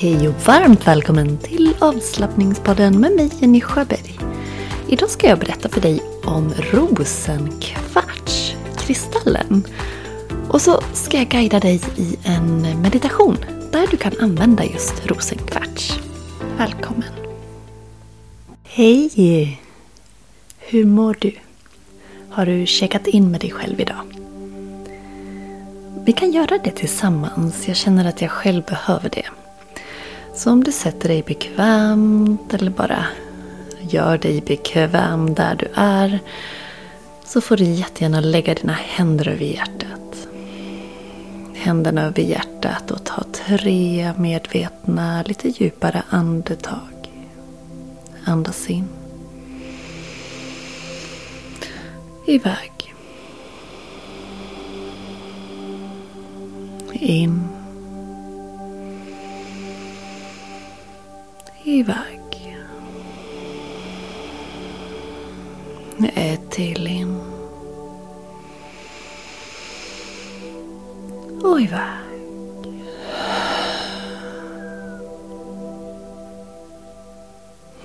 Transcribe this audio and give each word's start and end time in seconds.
Hej 0.00 0.28
och 0.28 0.34
varmt 0.46 0.86
välkommen 0.86 1.38
till 1.38 1.74
avslappningspodden 1.78 3.00
med 3.00 3.12
mig 3.12 3.30
Jenny 3.40 3.60
Sjöberg. 3.60 4.18
Idag 4.88 5.10
ska 5.10 5.28
jag 5.28 5.38
berätta 5.38 5.68
för 5.68 5.80
dig 5.80 6.02
om 6.24 6.54
rosenkvarts, 6.72 8.54
kristallen. 8.78 9.64
Och 10.48 10.60
så 10.60 10.80
ska 10.92 11.16
jag 11.16 11.28
guida 11.28 11.60
dig 11.60 11.80
i 11.96 12.16
en 12.24 12.62
meditation 12.82 13.36
där 13.72 13.86
du 13.90 13.96
kan 13.96 14.12
använda 14.20 14.64
just 14.64 15.06
rosenkvarts. 15.06 16.00
Välkommen! 16.58 17.12
Hej! 18.64 19.60
Hur 20.58 20.84
mår 20.84 21.16
du? 21.20 21.32
Har 22.30 22.46
du 22.46 22.66
checkat 22.66 23.06
in 23.06 23.30
med 23.30 23.40
dig 23.40 23.50
själv 23.50 23.80
idag? 23.80 24.04
Vi 26.04 26.12
kan 26.12 26.32
göra 26.32 26.58
det 26.64 26.70
tillsammans. 26.70 27.68
Jag 27.68 27.76
känner 27.76 28.08
att 28.08 28.22
jag 28.22 28.30
själv 28.30 28.62
behöver 28.64 29.10
det. 29.10 29.26
Så 30.38 30.50
om 30.50 30.64
du 30.64 30.72
sätter 30.72 31.08
dig 31.08 31.22
bekvämt 31.22 32.54
eller 32.54 32.70
bara 32.70 33.04
gör 33.80 34.18
dig 34.18 34.40
bekväm 34.40 35.34
där 35.34 35.54
du 35.54 35.68
är 35.74 36.20
så 37.24 37.40
får 37.40 37.56
du 37.56 37.64
jättegärna 37.64 38.20
lägga 38.20 38.54
dina 38.54 38.72
händer 38.72 39.28
över 39.28 39.44
hjärtat. 39.44 40.28
Händerna 41.54 42.02
över 42.02 42.22
hjärtat 42.22 42.90
och 42.90 43.04
ta 43.04 43.22
tre 43.32 44.12
medvetna, 44.18 45.22
lite 45.22 45.48
djupare 45.48 46.02
andetag. 46.10 47.10
Andas 48.24 48.70
in. 48.70 48.88
Iväg. 52.26 52.94
In. 56.92 57.57
Iväg. 61.78 62.58
Ett 66.14 66.50
till 66.50 66.86
in. 66.86 67.20
Och 71.42 71.60
iväg. 71.60 71.80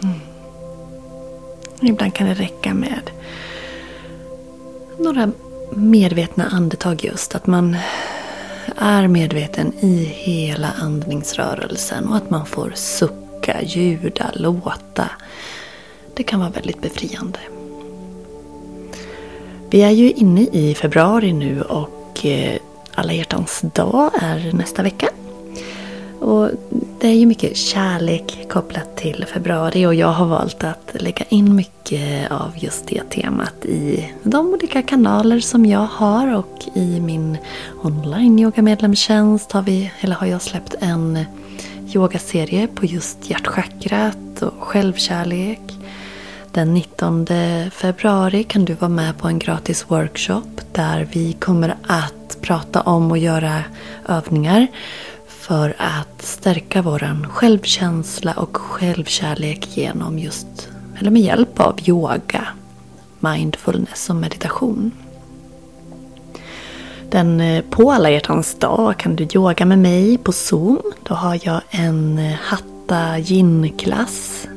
Mm. 0.03 0.19
Ibland 1.81 2.13
kan 2.13 2.27
det 2.27 2.33
räcka 2.33 2.73
med 2.73 3.09
några 4.99 5.31
medvetna 5.71 6.45
andetag 6.47 7.05
just. 7.05 7.35
Att 7.35 7.47
man 7.47 7.77
är 8.77 9.07
medveten 9.07 9.73
i 9.79 10.03
hela 10.03 10.71
andningsrörelsen 10.71 12.07
och 12.07 12.15
att 12.15 12.29
man 12.29 12.45
får 12.45 12.71
sucka, 12.75 13.22
ljuda, 13.61 14.31
låta. 14.33 15.09
Det 16.13 16.23
kan 16.23 16.39
vara 16.39 16.49
väldigt 16.49 16.81
befriande. 16.81 17.39
Vi 19.69 19.81
är 19.81 19.91
ju 19.91 20.11
inne 20.11 20.41
i 20.41 20.75
februari 20.75 21.33
nu 21.33 21.61
och 21.61 22.25
eh, 22.25 22.57
alla 22.95 23.13
hjärtans 23.13 23.61
dag 23.61 24.11
är 24.21 24.51
nästa 24.53 24.83
vecka. 24.83 25.09
Och 26.19 26.49
det 26.99 27.07
är 27.07 27.13
ju 27.13 27.25
mycket 27.25 27.57
kärlek 27.57 28.49
kopplat 28.49 28.97
till 28.97 29.25
februari 29.33 29.85
och 29.85 29.95
jag 29.95 30.07
har 30.07 30.25
valt 30.25 30.63
att 30.63 30.91
lägga 30.93 31.25
in 31.29 31.55
mycket 31.55 32.31
av 32.31 32.51
just 32.55 32.87
det 32.87 33.09
temat 33.09 33.65
i 33.65 34.11
de 34.23 34.53
olika 34.53 34.81
kanaler 34.81 35.39
som 35.39 35.65
jag 35.65 35.87
har 35.91 36.35
och 36.35 36.63
i 36.73 36.99
min 36.99 37.37
online 37.83 38.39
yogamedlemstjänst 38.39 39.51
har, 39.51 39.61
vi, 39.61 39.91
eller 39.99 40.15
har 40.15 40.27
jag 40.27 40.41
släppt 40.41 40.75
en 40.79 41.25
yogaserie 41.95 42.67
på 42.67 42.85
just 42.85 43.29
hjärtchakrat 43.29 44.41
och 44.41 44.63
självkärlek. 44.63 45.59
Den 46.51 46.73
19 46.73 47.27
februari 47.71 48.43
kan 48.43 48.65
du 48.65 48.73
vara 48.73 48.89
med 48.89 49.17
på 49.17 49.27
en 49.27 49.39
gratis 49.39 49.85
workshop 49.87 50.61
där 50.71 51.07
vi 51.11 51.33
kommer 51.33 51.75
att 51.87 52.37
prata 52.41 52.81
om 52.81 53.11
och 53.11 53.17
göra 53.17 53.63
övningar 54.07 54.67
för 55.27 55.75
att 55.77 56.21
stärka 56.21 56.81
vår 56.81 57.27
självkänsla 57.29 58.33
och 58.33 58.57
självkärlek 58.57 59.77
genom 59.77 60.19
just, 60.19 60.69
eller 60.99 61.11
med 61.11 61.21
hjälp 61.21 61.59
av 61.59 61.79
yoga, 61.85 62.47
mindfulness 63.19 64.09
och 64.09 64.15
meditation. 64.15 64.91
Den, 67.13 67.63
på 67.69 67.91
alla 67.91 68.09
hjärtans 68.09 68.55
dag 68.55 68.97
kan 68.97 69.15
du 69.15 69.27
yoga 69.35 69.65
med 69.65 69.79
mig 69.79 70.17
på 70.17 70.31
Zoom. 70.31 70.81
Då 71.03 71.13
har 71.13 71.39
jag 71.43 71.61
en 71.69 72.19
eh, 72.19 72.33
hatta 72.41 73.19
yin-klass 73.19 74.47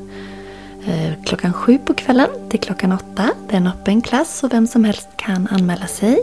eh, 0.87 1.25
klockan 1.25 1.53
sju 1.53 1.79
på 1.79 1.95
kvällen 1.95 2.29
till 2.49 2.61
klockan 2.61 2.93
åtta. 2.93 3.31
Det 3.49 3.53
är 3.53 3.57
en 3.57 3.67
öppen 3.67 4.03
klass 4.03 4.43
och 4.45 4.53
vem 4.53 4.67
som 4.67 4.85
helst 4.85 5.09
kan 5.17 5.49
anmäla 5.51 5.87
sig. 5.87 6.23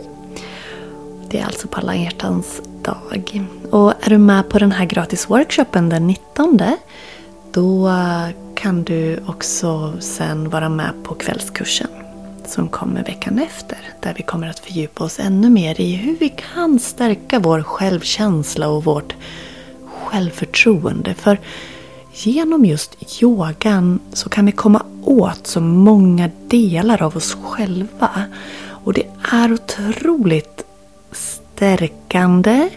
Det 1.28 1.40
är 1.40 1.44
alltså 1.44 1.68
på 1.68 1.80
alla 1.80 1.96
hjärtans 1.96 2.60
dag. 2.82 3.24
Och 3.70 3.92
är 4.00 4.10
du 4.10 4.18
med 4.18 4.48
på 4.48 4.58
den 4.58 4.72
här 4.72 4.84
gratis 4.84 5.30
workshopen 5.30 5.88
den 5.88 6.06
19 6.06 6.60
då 7.52 7.90
kan 8.54 8.84
du 8.84 9.22
också 9.26 9.92
sen 10.00 10.50
vara 10.50 10.68
med 10.68 10.92
på 11.04 11.14
kvällskursen 11.14 12.03
som 12.48 12.68
kommer 12.68 13.04
veckan 13.04 13.38
efter. 13.38 13.78
Där 14.00 14.14
vi 14.16 14.22
kommer 14.22 14.48
att 14.48 14.58
fördjupa 14.58 15.04
oss 15.04 15.20
ännu 15.20 15.50
mer 15.50 15.80
i 15.80 15.92
hur 15.92 16.16
vi 16.16 16.28
kan 16.54 16.78
stärka 16.78 17.38
vår 17.38 17.62
självkänsla 17.62 18.68
och 18.68 18.84
vårt 18.84 19.14
självförtroende. 19.88 21.14
För 21.14 21.38
genom 22.12 22.64
just 22.64 23.22
yogan 23.22 24.00
så 24.12 24.28
kan 24.28 24.46
vi 24.46 24.52
komma 24.52 24.82
åt 25.04 25.46
så 25.46 25.60
många 25.60 26.30
delar 26.46 27.02
av 27.02 27.16
oss 27.16 27.36
själva. 27.42 28.10
Och 28.84 28.92
det 28.92 29.06
är 29.32 29.52
otroligt 29.52 30.64
stärkande 31.12 32.68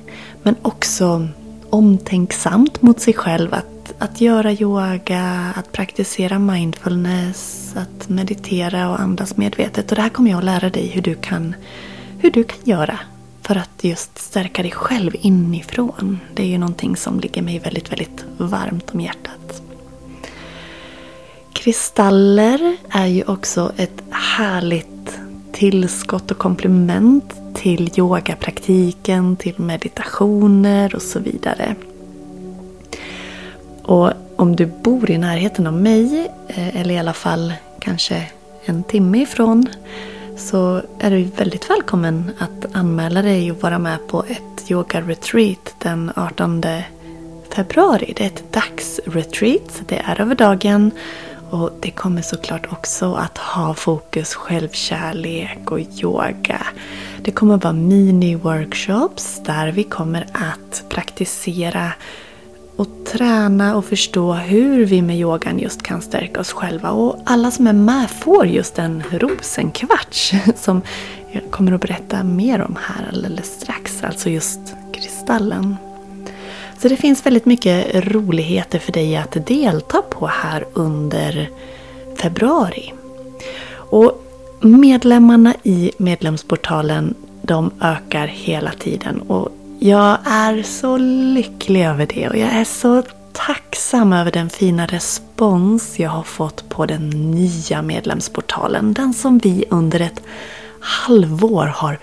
men 0.44 0.56
också 0.62 1.28
omtänksamt 1.70 2.82
mot 2.82 3.00
sig 3.00 3.14
själv. 3.14 3.54
Att, 3.54 3.77
att 4.00 4.22
göra 4.22 4.52
yoga, 4.52 5.54
att 5.56 5.72
praktisera 5.72 6.40
mindfulness, 6.40 7.74
att 7.76 8.10
meditera 8.10 8.90
och 8.90 9.00
andas 9.00 9.38
medvetet. 9.38 9.90
Och 9.90 9.96
det 9.96 10.02
här 10.02 10.10
kommer 10.10 10.32
jag 10.32 10.38
att 10.38 10.44
lära 10.44 10.70
dig 10.70 10.88
hur 10.88 11.02
du 11.02 11.16
kan, 11.16 11.56
hur 12.20 12.32
du 12.32 12.44
kan 12.44 12.60
göra 12.64 13.00
för 13.42 13.56
att 13.56 13.84
just 13.84 14.18
stärka 14.18 14.62
dig 14.62 14.72
själv 14.72 15.16
inifrån. 15.22 16.20
Det 16.34 16.44
är 16.44 16.48
ju 16.48 16.58
någonting 16.58 16.96
som 16.96 17.20
ligger 17.20 17.42
mig 17.42 17.60
väldigt, 17.60 17.92
väldigt 17.92 18.26
varmt 18.38 18.94
om 18.94 19.02
hjärtat. 19.02 19.62
Kristaller 21.54 22.78
är 22.90 23.06
ju 23.06 23.24
också 23.24 23.72
ett 23.78 24.04
härligt 24.10 25.20
tillskott 25.52 26.32
och 26.32 26.38
komplement 26.38 27.34
till 27.54 28.00
yogapraktiken, 28.00 29.36
till 29.36 29.60
meditationer 29.60 30.96
och 30.96 31.02
så 31.02 31.20
vidare. 31.20 31.76
Och 33.88 34.12
om 34.36 34.56
du 34.56 34.66
bor 34.66 35.12
i 35.12 35.18
närheten 35.18 35.68
av 35.68 35.74
mig, 35.74 36.32
eh, 36.48 36.82
eller 36.82 36.96
i 36.96 36.98
alla 36.98 37.14
fall 37.14 37.54
kanske 37.80 38.24
en 38.66 38.84
timme 38.84 39.22
ifrån, 39.22 39.68
så 40.38 40.82
är 41.00 41.12
du 41.12 41.24
väldigt 41.24 41.70
välkommen 41.70 42.32
att 42.40 42.76
anmäla 42.76 43.22
dig 43.22 43.52
och 43.52 43.62
vara 43.62 43.80
med 43.80 44.08
på 44.08 44.24
ett 44.28 44.72
yoga-retreat 44.72 45.76
den 45.80 46.12
18 46.16 46.64
februari. 47.56 48.14
Det 48.18 48.24
är 48.24 48.28
ett 48.28 48.54
dagsretreat, 48.54 49.82
det 49.88 50.02
är 50.06 50.22
över 50.22 50.36
dagen 50.36 50.92
och 51.50 51.72
det 51.80 51.92
kommer 51.92 52.22
såklart 52.22 52.72
också 52.72 53.14
att 53.14 53.38
ha 53.38 53.74
fokus 53.74 54.36
självkärlek 54.36 55.72
och 55.72 55.80
yoga. 55.80 56.68
Det 57.22 57.32
kommer 57.32 57.56
att 57.56 57.64
vara 57.64 57.74
mini-workshops 57.74 59.46
där 59.46 59.72
vi 59.72 59.84
kommer 59.84 60.28
att 60.34 60.84
praktisera 60.90 61.92
och 62.78 62.88
träna 63.06 63.78
och 63.78 63.86
förstå 63.86 64.34
hur 64.34 64.86
vi 64.86 65.02
med 65.02 65.20
yogan 65.20 65.60
just 65.60 65.84
kan 65.84 66.02
stärka 66.02 66.40
oss 66.40 66.52
själva. 66.52 66.92
Och 66.92 67.20
alla 67.26 67.52
som 67.52 67.68
är 67.68 67.74
med 67.74 68.10
får 68.10 68.48
just 68.48 68.80
en 68.80 69.04
rosenkvarts 69.12 70.34
som 70.56 70.82
jag 71.32 71.52
kommer 71.52 71.72
att 71.72 71.82
berätta 71.82 72.24
mer 72.24 72.62
om 72.62 72.78
här 72.82 73.10
alldeles 73.14 73.60
strax. 73.62 74.04
Alltså 74.04 74.30
just 74.30 74.60
kristallen. 74.94 75.76
Så 76.80 76.88
det 76.88 76.98
finns 76.98 77.26
väldigt 77.26 77.46
mycket 77.46 77.96
roligheter 77.96 78.80
för 78.80 78.92
dig 78.92 79.18
att 79.18 79.48
delta 79.48 80.02
på 80.02 80.28
här 80.28 80.66
under 80.74 81.50
februari. 82.16 82.94
Och 83.74 84.24
medlemmarna 84.62 85.54
i 85.64 85.92
medlemsportalen 85.98 87.16
de 87.42 87.72
ökar 87.82 88.28
hela 88.28 88.72
tiden 88.72 89.22
och 89.22 89.57
jag 89.80 90.18
är 90.26 90.64
så 90.64 90.98
lycklig 90.98 91.86
över 91.86 92.06
det 92.06 92.30
och 92.30 92.38
jag 92.38 92.50
är 92.50 92.64
så 92.64 93.04
tacksam 93.32 94.14
över 94.14 94.32
den 94.32 94.50
fina 94.50 94.86
respons 94.86 96.00
jag 96.00 96.10
har 96.10 96.24
fått 96.24 96.70
på 96.70 96.86
den 96.86 97.10
nya 97.32 97.82
medlemsportalen. 97.82 98.94
Den 98.94 99.14
som 99.14 99.38
vi 99.38 99.66
under 99.70 100.00
ett 100.00 100.22
halvår 100.80 101.66
har 101.66 102.00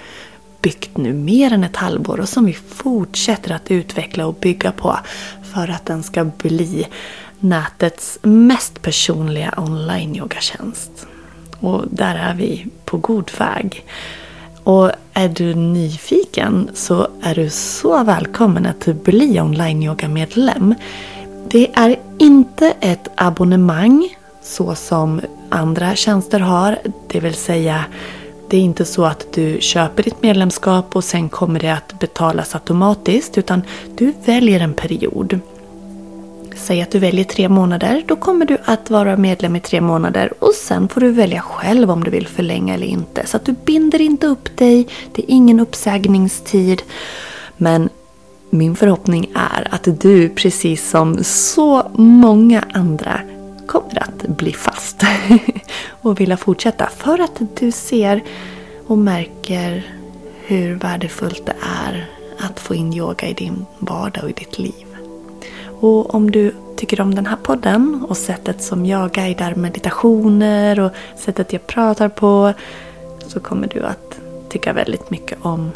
byggt 0.62 0.96
nu 0.96 1.12
mer 1.12 1.52
än 1.52 1.64
ett 1.64 1.76
halvår 1.76 2.20
och 2.20 2.28
som 2.28 2.46
vi 2.46 2.52
fortsätter 2.52 3.54
att 3.54 3.70
utveckla 3.70 4.26
och 4.26 4.34
bygga 4.34 4.72
på. 4.72 4.98
för 5.54 5.70
att 5.70 5.86
den 5.86 6.02
ska 6.02 6.24
bli 6.24 6.86
nätets 7.40 8.18
mest 8.22 8.82
personliga 8.82 9.54
online-yogatjänst. 9.56 11.06
Och 11.60 11.84
där 11.90 12.14
är 12.14 12.34
vi 12.34 12.66
på 12.84 12.96
god 12.96 13.30
väg. 13.38 13.84
Och 14.64 14.90
är 15.12 15.28
du 15.28 15.54
nyfiken 15.54 16.70
så 16.74 17.08
är 17.22 17.34
du 17.34 17.50
så 17.50 18.04
välkommen 18.04 18.66
att 18.66 18.86
bli 18.86 19.40
online-yoga-medlem. 19.40 20.74
Det 21.48 21.70
är 21.74 21.96
inte 22.18 22.74
ett 22.80 23.08
abonnemang 23.14 24.16
så 24.42 24.74
som 24.74 25.20
andra 25.48 25.94
tjänster 25.94 26.40
har. 26.40 26.78
Det 27.06 27.20
vill 27.20 27.34
säga, 27.34 27.84
det 28.50 28.56
är 28.56 28.60
inte 28.60 28.84
så 28.84 29.04
att 29.04 29.26
du 29.32 29.58
köper 29.60 30.02
ditt 30.02 30.22
medlemskap 30.22 30.96
och 30.96 31.04
sen 31.04 31.28
kommer 31.28 31.60
det 31.60 31.70
att 31.70 31.98
betalas 31.98 32.54
automatiskt. 32.54 33.38
Utan 33.38 33.62
du 33.96 34.14
väljer 34.24 34.60
en 34.60 34.74
period. 34.74 35.40
Säg 36.56 36.82
att 36.82 36.90
du 36.90 36.98
väljer 36.98 37.24
tre 37.24 37.48
månader. 37.48 38.02
Då 38.06 38.16
kommer 38.16 38.46
du 38.46 38.58
att 38.64 38.90
vara 38.90 39.16
medlem 39.16 39.56
i 39.56 39.60
tre 39.60 39.80
månader. 39.80 40.32
Och 40.38 40.54
sen 40.54 40.88
får 40.88 41.00
du 41.00 41.10
välja 41.10 41.40
själv 41.40 41.90
om 41.90 42.04
du 42.04 42.10
vill 42.10 42.26
förlänga 42.26 42.74
eller 42.74 42.86
inte. 42.86 43.26
Så 43.26 43.36
att 43.36 43.44
du 43.44 43.52
binder 43.52 44.00
inte 44.00 44.26
upp 44.26 44.56
dig. 44.56 44.88
Det 45.12 45.22
är 45.22 45.30
ingen 45.30 45.60
uppsägningstid. 45.60 46.82
Men 47.56 47.88
min 48.50 48.76
förhoppning 48.76 49.32
är 49.34 49.68
att 49.70 50.00
du, 50.00 50.28
precis 50.28 50.90
som 50.90 51.24
så 51.24 51.90
många 51.94 52.64
andra, 52.72 53.20
kommer 53.66 54.02
att 54.02 54.26
bli 54.28 54.52
fast 54.52 55.02
och 55.88 56.20
vilja 56.20 56.36
fortsätta. 56.36 56.88
För 56.96 57.18
att 57.18 57.42
du 57.60 57.72
ser 57.72 58.22
och 58.86 58.98
märker 58.98 59.82
hur 60.46 60.74
värdefullt 60.74 61.46
det 61.46 61.56
är 61.86 62.06
att 62.38 62.60
få 62.60 62.74
in 62.74 62.94
yoga 62.94 63.28
i 63.28 63.34
din 63.34 63.66
vardag 63.78 64.24
och 64.24 64.30
i 64.30 64.32
ditt 64.32 64.58
liv. 64.58 64.83
Och 65.84 66.14
om 66.14 66.30
du 66.30 66.54
tycker 66.76 67.00
om 67.00 67.14
den 67.14 67.26
här 67.26 67.36
podden 67.36 68.04
och 68.08 68.16
sättet 68.16 68.62
som 68.62 68.86
jag 68.86 69.12
guidar 69.12 69.54
meditationer 69.54 70.80
och 70.80 70.90
sättet 71.16 71.52
jag 71.52 71.66
pratar 71.66 72.08
på 72.08 72.52
så 73.26 73.40
kommer 73.40 73.68
du 73.68 73.82
att 73.82 74.18
tycka 74.48 74.72
väldigt 74.72 75.10
mycket 75.10 75.38
om 75.42 75.70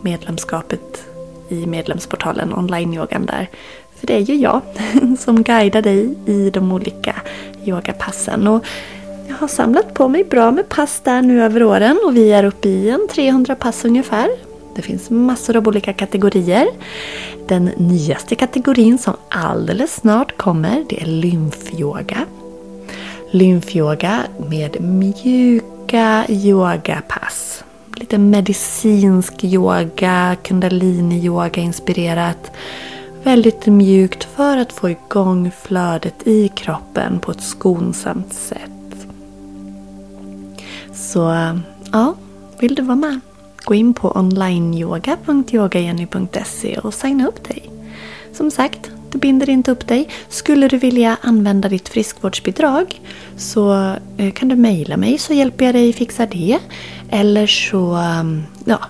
medlemskapet 0.00 1.04
i 1.48 1.66
medlemsportalen 1.66 2.54
online-yogan 2.54 3.26
där. 3.26 3.48
För 3.96 4.06
det 4.06 4.16
är 4.16 4.20
ju 4.20 4.34
jag 4.34 4.60
som 5.18 5.42
guidar 5.42 5.82
dig 5.82 6.14
i 6.26 6.50
de 6.50 6.72
olika 6.72 7.16
yogapassen. 7.64 8.48
Och 8.48 8.64
jag 9.28 9.34
har 9.34 9.48
samlat 9.48 9.94
på 9.94 10.08
mig 10.08 10.24
bra 10.24 10.50
med 10.50 10.68
pass 10.68 11.00
där 11.04 11.22
nu 11.22 11.44
över 11.44 11.62
åren 11.62 11.98
och 12.04 12.16
vi 12.16 12.32
är 12.32 12.44
uppe 12.44 12.68
i 12.68 12.90
en 12.90 13.08
300 13.10 13.54
pass 13.54 13.84
ungefär. 13.84 14.49
Det 14.74 14.82
finns 14.82 15.10
massor 15.10 15.56
av 15.56 15.68
olika 15.68 15.92
kategorier. 15.92 16.66
Den 17.48 17.64
nyaste 17.64 18.34
kategorin 18.34 18.98
som 18.98 19.14
alldeles 19.28 19.94
snart 19.94 20.36
kommer 20.36 20.84
det 20.88 21.02
är 21.02 21.06
lymfyoga. 21.06 22.18
Lymfyoga 23.30 24.22
med 24.50 24.80
mjuka 24.80 26.24
yogapass. 26.28 27.64
Lite 27.96 28.18
medicinsk 28.18 29.44
yoga, 29.44 30.36
kundalini-yoga 30.42 31.60
inspirerat. 31.60 32.50
Väldigt 33.22 33.66
mjukt 33.66 34.24
för 34.24 34.56
att 34.56 34.72
få 34.72 34.90
igång 34.90 35.50
flödet 35.62 36.26
i 36.26 36.48
kroppen 36.48 37.18
på 37.18 37.30
ett 37.30 37.42
skonsamt 37.42 38.32
sätt. 38.32 39.06
Så 40.94 41.52
ja, 41.92 42.14
vill 42.58 42.74
du 42.74 42.82
vara 42.82 42.96
med? 42.96 43.20
Gå 43.64 43.74
in 43.74 43.94
på 43.94 44.10
onlineyoga.yogajenny.se 44.10 46.78
och 46.78 46.94
signa 46.94 47.28
upp 47.28 47.48
dig. 47.48 47.70
Som 48.32 48.50
sagt, 48.50 48.90
du 49.12 49.18
binder 49.18 49.50
inte 49.50 49.70
upp 49.70 49.88
dig. 49.88 50.08
Skulle 50.28 50.68
du 50.68 50.76
vilja 50.76 51.16
använda 51.20 51.68
ditt 51.68 51.88
friskvårdsbidrag 51.88 53.00
så 53.36 53.94
eh, 54.16 54.32
kan 54.32 54.48
du 54.48 54.56
mejla 54.56 54.96
mig 54.96 55.18
så 55.18 55.34
hjälper 55.34 55.64
jag 55.64 55.74
dig 55.74 55.92
fixa 55.92 56.26
det. 56.26 56.58
Eller 57.10 57.46
så 57.46 57.94
mm, 57.94 58.42
ja, 58.64 58.80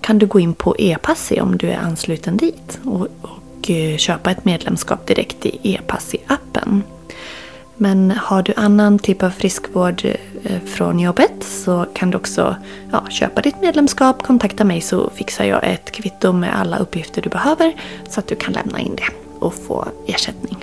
kan 0.00 0.18
du 0.18 0.26
gå 0.26 0.40
in 0.40 0.54
på 0.54 0.76
e-passi 0.78 1.40
om 1.40 1.58
du 1.58 1.70
är 1.70 1.78
ansluten 1.78 2.36
dit 2.36 2.80
och, 2.84 3.08
och 3.22 3.70
eh, 3.70 3.96
köpa 3.96 4.30
ett 4.30 4.44
medlemskap 4.44 5.06
direkt 5.06 5.46
i 5.46 5.58
e-passi-appen. 5.62 6.82
Men 7.76 8.10
har 8.10 8.42
du 8.42 8.52
annan 8.56 8.98
typ 8.98 9.22
av 9.22 9.30
friskvård 9.30 10.04
eh, 10.04 10.60
från 10.66 11.00
jobbet 11.00 11.32
så 11.40 11.86
kan 11.94 12.10
du 12.10 12.16
också 12.16 12.56
ja, 12.92 13.06
köpa 13.10 13.40
ditt 13.40 13.60
medlemskap, 13.60 14.22
kontakta 14.22 14.64
mig 14.64 14.80
så 14.80 15.10
fixar 15.10 15.44
jag 15.44 15.64
ett 15.64 15.90
kvitto 15.90 16.32
med 16.32 16.60
alla 16.60 16.78
uppgifter 16.78 17.22
du 17.22 17.28
behöver 17.28 17.72
så 18.08 18.20
att 18.20 18.26
du 18.26 18.34
kan 18.34 18.52
lämna 18.52 18.80
in 18.80 18.96
det 18.96 19.08
och 19.38 19.54
få 19.54 19.88
ersättning. 20.06 20.56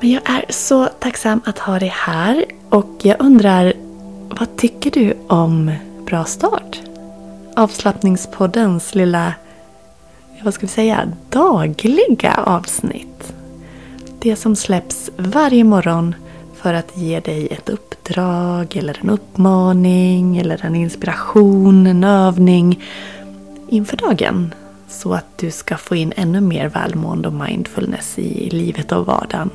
Men 0.00 0.10
jag 0.10 0.30
är 0.30 0.44
så 0.48 0.86
tacksam 0.86 1.40
att 1.44 1.58
ha 1.58 1.78
dig 1.78 1.92
här 1.94 2.44
och 2.70 2.90
jag 3.02 3.16
undrar 3.18 3.72
vad 4.28 4.56
tycker 4.56 4.90
du 4.90 5.16
om 5.26 5.72
Bra 6.06 6.24
start? 6.24 6.80
Avslappningspoddens 7.56 8.94
lilla, 8.94 9.34
vad 10.42 10.54
ska 10.54 10.66
vi 10.66 10.72
säga, 10.72 11.12
dagliga 11.30 12.34
avsnitt. 12.46 13.37
Det 14.28 14.36
som 14.36 14.56
släpps 14.56 15.10
varje 15.16 15.64
morgon 15.64 16.14
för 16.54 16.74
att 16.74 16.96
ge 16.96 17.20
dig 17.20 17.48
ett 17.50 17.68
uppdrag 17.68 18.76
eller 18.76 18.98
en 19.02 19.10
uppmaning 19.10 20.36
eller 20.38 20.64
en 20.64 20.74
inspiration, 20.74 21.86
en 21.86 22.04
övning 22.04 22.84
inför 23.68 23.96
dagen. 23.96 24.54
Så 24.88 25.12
att 25.14 25.38
du 25.38 25.50
ska 25.50 25.76
få 25.76 25.96
in 25.96 26.12
ännu 26.16 26.40
mer 26.40 26.68
välmående 26.68 27.28
och 27.28 27.34
mindfulness 27.34 28.18
i 28.18 28.50
livet 28.50 28.92
och 28.92 29.06
vardagen. 29.06 29.50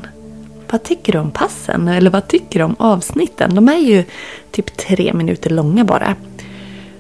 Vad 0.72 0.84
tycker 0.84 1.14
du 1.14 1.20
om 1.20 1.32
passen? 1.32 1.88
Eller 1.88 2.10
vad 2.10 2.28
tycker 2.28 2.60
du 2.60 2.66
om 2.66 2.76
avsnitten? 2.80 3.56
De 3.56 3.70
är 3.70 3.80
ju 3.80 4.04
typ 4.52 4.78
tre 4.78 5.14
minuter 5.14 5.50
långa 5.50 5.86
bara. 5.86 6.16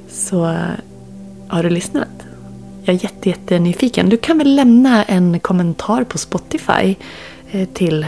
Så 0.10 0.56
har 1.48 1.64
du 1.64 1.70
lyssnat? 1.70 2.10
Jag 2.86 2.96
är 2.96 3.04
jätte, 3.04 3.30
jätte. 3.30 4.04
Du 4.04 4.18
kan 4.18 4.38
väl 4.38 4.56
lämna 4.56 5.04
en 5.04 5.40
kommentar 5.40 6.04
på 6.04 6.18
Spotify 6.18 6.96
Eh, 7.54 7.66
till 7.66 8.06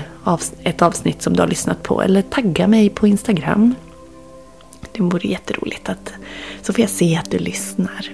ett 0.63 0.81
avsnitt 0.81 1.21
som 1.21 1.33
du 1.33 1.42
har 1.42 1.47
lyssnat 1.47 1.83
på 1.83 2.01
eller 2.01 2.21
tagga 2.21 2.68
mig 2.68 2.89
på 2.89 3.07
Instagram. 3.07 3.75
Det 4.92 5.03
vore 5.03 5.27
jätteroligt 5.27 5.89
att 5.89 6.13
så 6.62 6.74
får 6.74 6.81
jag 6.81 6.89
se 6.89 7.18
att 7.18 7.31
du 7.31 7.38
lyssnar. 7.38 8.09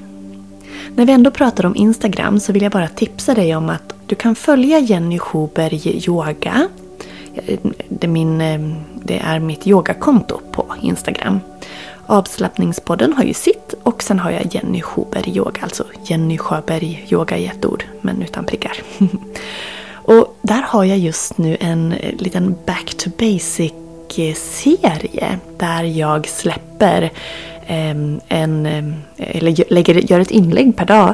När 0.95 1.05
vi 1.05 1.11
ändå 1.11 1.31
pratar 1.31 1.65
om 1.65 1.75
Instagram 1.75 2.39
så 2.39 2.53
vill 2.53 2.63
jag 2.63 2.71
bara 2.71 2.87
tipsa 2.87 3.33
dig 3.33 3.55
om 3.55 3.69
att 3.69 3.93
du 4.05 4.15
kan 4.15 4.35
följa 4.35 4.79
Jenny 4.79 5.19
Schuberg 5.19 6.07
Yoga. 6.07 6.69
Eh, 7.33 7.59
det 7.89 8.07
är, 8.07 8.11
min, 8.11 8.41
eh, 8.41 8.59
det 9.03 9.19
är 9.19 9.39
mitt 9.39 9.67
yogakonto 9.67 10.39
på 10.51 10.75
Instagram. 10.81 11.39
Avslappningspodden 12.05 13.13
har 13.13 13.23
ju 13.23 13.33
sitt 13.33 13.73
och 13.83 14.03
sen 14.03 14.19
har 14.19 14.31
jag 14.31 14.55
Jenny 14.55 14.81
Schuberg 14.81 15.37
Yoga, 15.37 15.61
alltså 15.61 15.83
Jenny 16.05 16.37
Sjöberg 16.37 17.07
Yoga 17.09 17.37
i 17.37 17.45
ett 17.45 17.65
ord 17.65 17.83
men 18.01 18.21
utan 18.21 18.45
prickar. 18.45 18.77
Och 20.03 20.37
där 20.41 20.61
har 20.61 20.83
jag 20.83 20.97
just 20.97 21.37
nu 21.37 21.57
en 21.59 21.93
eh, 21.93 22.15
liten 22.17 22.55
back 22.65 22.93
to 22.97 23.09
basic-serie 23.19 25.39
där 25.57 25.83
jag 25.83 26.27
släpper 26.27 27.11
ehm, 27.67 28.19
en, 28.27 28.65
eh, 28.65 28.83
eller 29.17 29.73
lägger, 29.73 30.11
gör 30.11 30.19
ett 30.19 30.31
inlägg 30.31 30.75
per 30.75 30.85
dag 30.85 31.13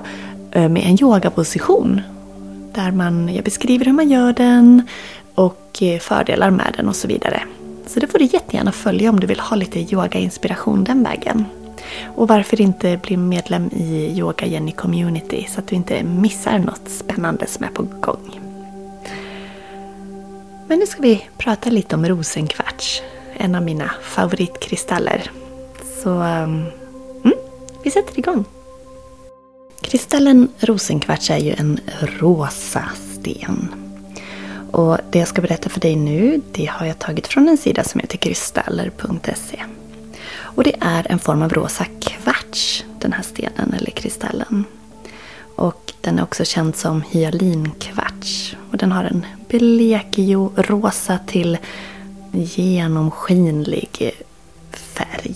eh, 0.52 0.70
med 0.70 0.84
en 0.86 1.02
yogaposition. 1.02 2.02
Där 2.74 2.92
man, 2.92 3.36
jag 3.36 3.44
beskriver 3.44 3.86
hur 3.86 3.94
man 3.94 4.10
gör 4.10 4.34
den 4.34 4.88
och 5.36 5.84
fördelar 6.02 6.52
med 6.52 6.74
den 6.78 6.88
och 6.88 6.96
så 6.96 7.08
vidare. 7.08 7.42
Så 7.88 8.00
det 8.00 8.08
får 8.08 8.20
du 8.20 8.26
jättegärna 8.26 8.72
följa 8.72 9.10
om 9.10 9.20
du 9.20 9.28
vill 9.28 9.40
ha 9.40 9.56
lite 9.56 9.80
yoga-inspiration 9.80 10.84
den 10.84 11.04
vägen. 11.04 11.46
Och 12.16 12.28
varför 12.28 12.62
inte 12.62 13.00
bli 13.04 13.18
medlem 13.18 13.68
i 13.68 14.18
Yoga 14.18 14.46
Jenny 14.46 14.72
Community 14.72 15.48
så 15.50 15.60
att 15.60 15.68
du 15.68 15.76
inte 15.76 16.04
missar 16.04 16.60
något 16.60 16.90
spännande 16.90 17.48
som 17.48 17.66
är 17.66 17.70
på 17.70 17.84
gång. 17.84 18.47
Men 20.68 20.80
nu 20.80 20.86
ska 20.88 21.02
vi 21.02 21.30
prata 21.38 21.70
lite 21.70 21.96
om 21.96 22.06
rosenkvarts. 22.06 23.02
En 23.34 23.56
av 23.56 23.64
mina 23.64 23.92
favoritkristaller. 24.02 25.32
Så 26.04 26.10
ehm, 26.10 26.66
mm, 27.24 27.38
vi 27.84 27.92
sätter 27.92 28.20
igång. 28.20 28.46
Kristallen 29.82 30.50
rosenkvarts 30.60 31.30
är 31.30 31.38
ju 31.38 31.54
en 31.54 31.80
rosa 32.00 32.84
sten. 33.14 33.76
Och 34.72 34.98
det 35.10 35.20
jag 35.20 35.28
ska 35.28 35.42
berätta 35.42 35.70
för 35.70 35.80
dig 35.80 35.96
nu, 35.96 36.42
det 36.52 36.66
har 36.66 36.86
jag 36.86 37.00
tagit 37.00 37.28
från 37.28 37.50
en 37.50 37.58
sida 37.58 37.84
som 37.84 38.00
heter 38.00 38.18
kristaller.se. 38.18 39.64
Och 40.40 40.64
det 40.64 40.76
är 40.82 41.12
en 41.12 41.20
form 41.20 41.42
av 41.42 41.54
rosa 41.54 41.86
kvarts, 41.86 42.86
den 43.00 43.14
här 43.14 43.24
stenen 43.24 43.74
eller 43.74 43.92
kristallen. 43.92 44.66
Och 45.58 45.94
den 46.02 46.20
är 46.20 46.24
också 46.24 46.46
känd 46.46 46.76
som 46.76 47.02
hyalinkvarts. 47.02 48.56
Och 48.72 48.78
den 48.78 48.92
har 48.92 49.04
en 49.04 49.26
blekrosa 49.48 51.20
till 51.28 51.58
genomskinlig 52.32 54.12
färg. 54.72 55.36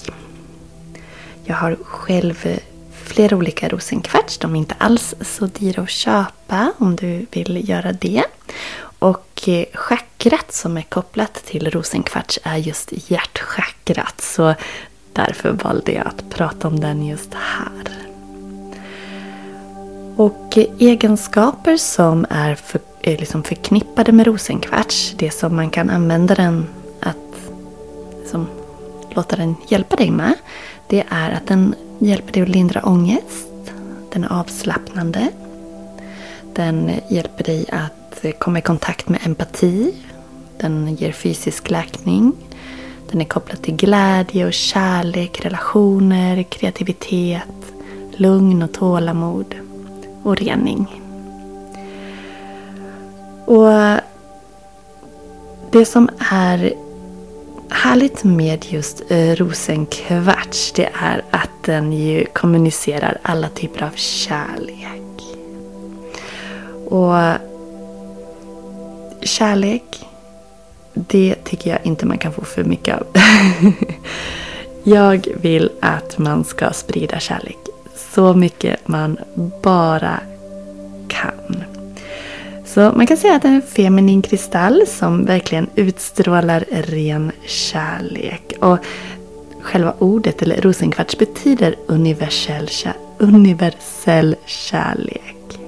Jag 1.43 1.55
har 1.55 1.77
själv 1.83 2.59
flera 3.03 3.37
olika 3.37 3.69
rosenkvarts. 3.69 4.37
De 4.37 4.55
är 4.55 4.59
inte 4.59 4.75
alls 4.77 5.15
så 5.21 5.45
dyra 5.45 5.81
att 5.81 5.89
köpa 5.89 6.73
om 6.77 6.95
du 6.95 7.25
vill 7.31 7.69
göra 7.69 7.91
det. 7.91 8.23
Och 8.99 9.47
eh, 9.47 9.65
chakrat 9.73 10.53
som 10.53 10.77
är 10.77 10.81
kopplat 10.81 11.33
till 11.33 11.71
rosenkvarts 11.71 12.39
är 12.43 12.57
just 12.57 12.93
hjärtchakrat. 13.09 14.21
Så 14.21 14.55
därför 15.13 15.51
valde 15.51 15.91
jag 15.91 16.07
att 16.07 16.29
prata 16.29 16.67
om 16.67 16.79
den 16.79 17.05
just 17.05 17.33
här. 17.33 18.10
Och 20.21 20.57
egenskaper 20.79 21.77
som 21.77 22.25
är, 22.29 22.55
för, 22.55 22.81
är 23.01 23.17
liksom 23.17 23.43
förknippade 23.43 24.11
med 24.11 24.27
rosenkvarts, 24.27 25.13
det 25.17 25.31
som 25.31 25.55
man 25.55 25.69
kan 25.69 25.89
använda 25.89 26.35
den 26.35 26.67
att 26.99 27.51
liksom, 28.21 28.47
låta 29.09 29.35
den 29.35 29.55
hjälpa 29.67 29.95
dig 29.95 30.11
med, 30.11 30.33
det 30.87 31.03
är 31.09 31.31
att 31.31 31.47
den 31.47 31.75
hjälper 31.99 32.33
dig 32.33 32.43
att 32.43 32.49
lindra 32.49 32.81
ångest. 32.85 33.73
Den 34.13 34.23
är 34.23 34.39
avslappnande. 34.39 35.27
Den 36.53 36.91
hjälper 37.09 37.43
dig 37.43 37.65
att 37.71 38.25
komma 38.39 38.59
i 38.59 38.61
kontakt 38.61 39.09
med 39.09 39.19
empati. 39.23 39.93
Den 40.57 40.95
ger 40.95 41.11
fysisk 41.11 41.69
läkning. 41.69 42.33
Den 43.11 43.21
är 43.21 43.25
kopplad 43.25 43.61
till 43.61 43.75
glädje 43.75 44.45
och 44.45 44.53
kärlek, 44.53 45.45
relationer, 45.45 46.43
kreativitet, 46.43 47.73
lugn 48.17 48.63
och 48.63 48.73
tålamod 48.73 49.55
och 50.23 50.37
rening. 50.37 50.87
Och 53.45 54.01
det 55.71 55.85
som 55.85 56.09
är 56.29 56.73
härligt 57.69 58.23
med 58.23 58.65
just 58.69 59.11
eh, 59.11 59.35
rosenkvarts 59.35 60.71
det 60.71 60.89
är 60.93 61.23
att 61.31 61.49
den 61.61 61.93
ju 61.93 62.25
kommunicerar 62.25 63.17
alla 63.21 63.49
typer 63.49 63.83
av 63.83 63.91
kärlek. 63.95 65.37
Och 66.89 67.15
kärlek, 69.21 70.05
det 70.93 71.35
tycker 71.43 71.69
jag 71.69 71.79
inte 71.83 72.05
man 72.05 72.17
kan 72.17 72.33
få 72.33 72.41
för 72.41 72.63
mycket 72.63 72.97
av. 72.97 73.07
jag 74.83 75.27
vill 75.41 75.71
att 75.81 76.17
man 76.17 76.43
ska 76.43 76.71
sprida 76.71 77.19
kärlek 77.19 77.70
så 78.13 78.33
mycket 78.33 78.87
man 78.87 79.17
bara 79.61 80.19
kan. 81.07 81.63
Så 82.65 82.91
man 82.95 83.07
kan 83.07 83.17
säga 83.17 83.35
att 83.35 83.41
det 83.41 83.47
är 83.47 83.55
en 83.55 83.61
feminin 83.61 84.21
kristall 84.21 84.83
som 84.87 85.25
verkligen 85.25 85.69
utstrålar 85.75 86.65
ren 86.69 87.31
kärlek. 87.45 88.53
Och 88.59 88.77
själva 89.61 89.93
ordet, 89.99 90.41
eller 90.41 90.61
rosenkvarts, 90.61 91.17
betyder 91.17 91.75
universell, 91.87 92.69
universell 93.17 94.35
kärlek. 94.45 95.59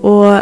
Och 0.00 0.38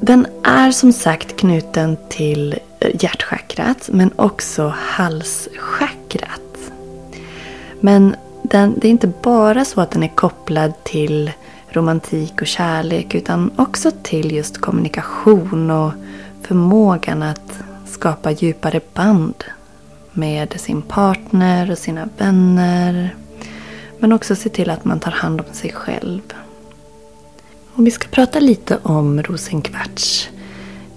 den 0.00 0.26
är 0.42 0.70
som 0.70 0.92
sagt 0.92 1.36
knuten 1.36 1.96
till 2.08 2.54
eh, 2.80 2.90
hjärtchakrat 3.00 3.88
men 3.92 4.10
också 4.16 4.74
halschakrat. 4.76 6.40
Men 7.80 8.16
den, 8.54 8.74
det 8.78 8.88
är 8.88 8.90
inte 8.90 9.12
bara 9.22 9.64
så 9.64 9.80
att 9.80 9.90
den 9.90 10.02
är 10.02 10.08
kopplad 10.08 10.72
till 10.82 11.32
romantik 11.68 12.40
och 12.40 12.46
kärlek 12.46 13.14
utan 13.14 13.50
också 13.56 13.90
till 14.02 14.32
just 14.32 14.58
kommunikation 14.58 15.70
och 15.70 15.92
förmågan 16.42 17.22
att 17.22 17.52
skapa 17.86 18.30
djupare 18.30 18.80
band 18.94 19.44
med 20.12 20.60
sin 20.60 20.82
partner 20.82 21.70
och 21.70 21.78
sina 21.78 22.08
vänner. 22.18 23.14
Men 23.98 24.12
också 24.12 24.36
se 24.36 24.48
till 24.48 24.70
att 24.70 24.84
man 24.84 25.00
tar 25.00 25.10
hand 25.10 25.40
om 25.40 25.54
sig 25.54 25.72
själv. 25.72 26.22
Om 27.74 27.84
vi 27.84 27.90
ska 27.90 28.08
prata 28.08 28.40
lite 28.40 28.78
om 28.82 29.22
rosenkvarts 29.22 30.30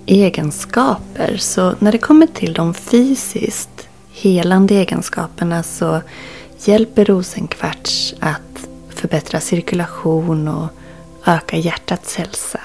egenskaper. 0.06 1.38
Så 1.38 1.76
när 1.80 1.92
det 1.92 1.98
kommer 1.98 2.28
till 2.28 2.54
de 2.54 2.74
fysiskt 2.74 3.88
helande 4.12 4.76
egenskaperna 4.76 5.64
så 5.64 6.02
hjälper 6.66 7.06
rosenkvarts 7.06 8.16
att 8.20 8.68
förbättra 8.90 9.40
cirkulation 9.40 10.48
och 10.48 10.68
öka 11.26 11.58
hjärtats 11.58 12.16
hälsa. 12.16 12.62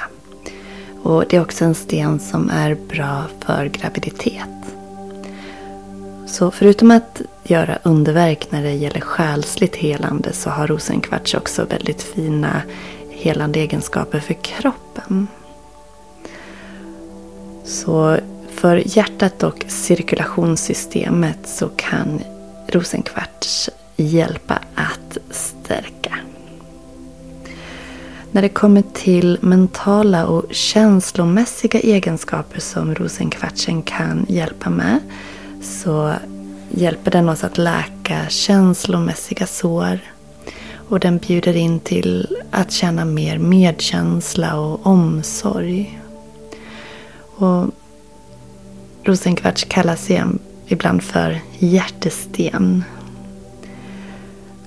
Och 1.03 1.25
det 1.29 1.37
är 1.37 1.41
också 1.41 1.65
en 1.65 1.75
sten 1.75 2.21
som 2.21 2.51
är 2.51 2.75
bra 2.75 3.25
för 3.41 3.67
graviditet. 3.67 4.49
Så 6.27 6.51
förutom 6.51 6.91
att 6.91 7.21
göra 7.45 7.79
underverk 7.83 8.47
när 8.51 8.63
det 8.63 8.73
gäller 8.73 9.01
själsligt 9.01 9.77
helande 9.77 10.33
så 10.33 10.51
har 10.51 10.67
rosenkvarts 10.67 11.35
också 11.35 11.65
väldigt 11.65 12.03
fina 12.03 12.63
helande 13.11 13.61
egenskaper 13.61 14.21
för 14.21 14.35
kroppen. 14.35 15.27
Så 17.65 18.19
för 18.55 18.97
hjärtat 18.97 19.43
och 19.43 19.65
cirkulationssystemet 19.69 21.39
så 21.45 21.69
kan 21.69 22.21
rosenkvarts 22.69 23.71
hjälpa 24.07 24.59
att 24.75 25.19
stärka. 25.31 26.19
När 28.31 28.43
det 28.43 28.49
kommer 28.49 28.83
till 28.95 29.39
mentala 29.41 30.27
och 30.27 30.45
känslomässiga 30.51 31.81
egenskaper 31.81 32.61
som 32.61 32.95
rosenkvartsen 32.95 33.83
kan 33.83 34.27
hjälpa 34.29 34.71
med 34.71 35.01
så 35.63 36.15
hjälper 36.71 37.11
den 37.11 37.29
oss 37.29 37.45
att 37.45 37.59
läka 37.59 38.29
känslomässiga 38.29 39.47
sår. 39.47 39.99
Och 40.89 41.01
den 41.01 41.19
bjuder 41.19 41.57
in 41.57 41.81
till 41.81 42.37
att 42.51 42.73
känna 42.73 43.05
mer 43.05 43.39
medkänsla 43.39 44.61
och 44.61 44.87
omsorg. 44.87 46.01
Och 47.37 47.71
rosenkvarts 49.05 49.65
kallas 49.65 50.11
igen 50.11 50.39
ibland 50.67 51.03
för 51.03 51.41
hjärtesten. 51.59 52.85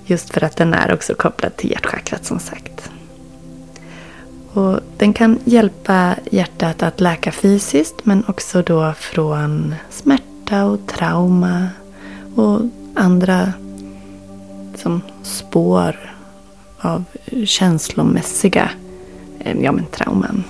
Just 0.06 0.30
för 0.30 0.44
att 0.44 0.56
den 0.56 0.74
är 0.74 0.94
också 0.94 1.14
kopplad 1.14 1.56
till 1.56 1.70
hjärtchakrat 1.70 2.24
som 2.24 2.38
sagt. 2.38 2.90
Och 4.52 4.80
den 4.96 5.12
kan 5.12 5.38
hjälpa 5.44 6.14
hjärtat 6.30 6.82
att 6.82 7.00
läka 7.00 7.32
fysiskt 7.32 7.94
men 8.02 8.24
också 8.28 8.62
då 8.62 8.92
från 8.92 9.74
smärta 9.90 10.64
och 10.64 10.86
trauma 10.86 11.68
och 12.34 12.60
andra 12.94 13.52
som 14.74 15.02
spår 15.22 16.14
av 16.78 17.04
känslomässiga 17.44 18.70
eh, 19.38 19.56
ja, 19.60 19.72
men, 19.72 19.86
trauman. 19.86 20.44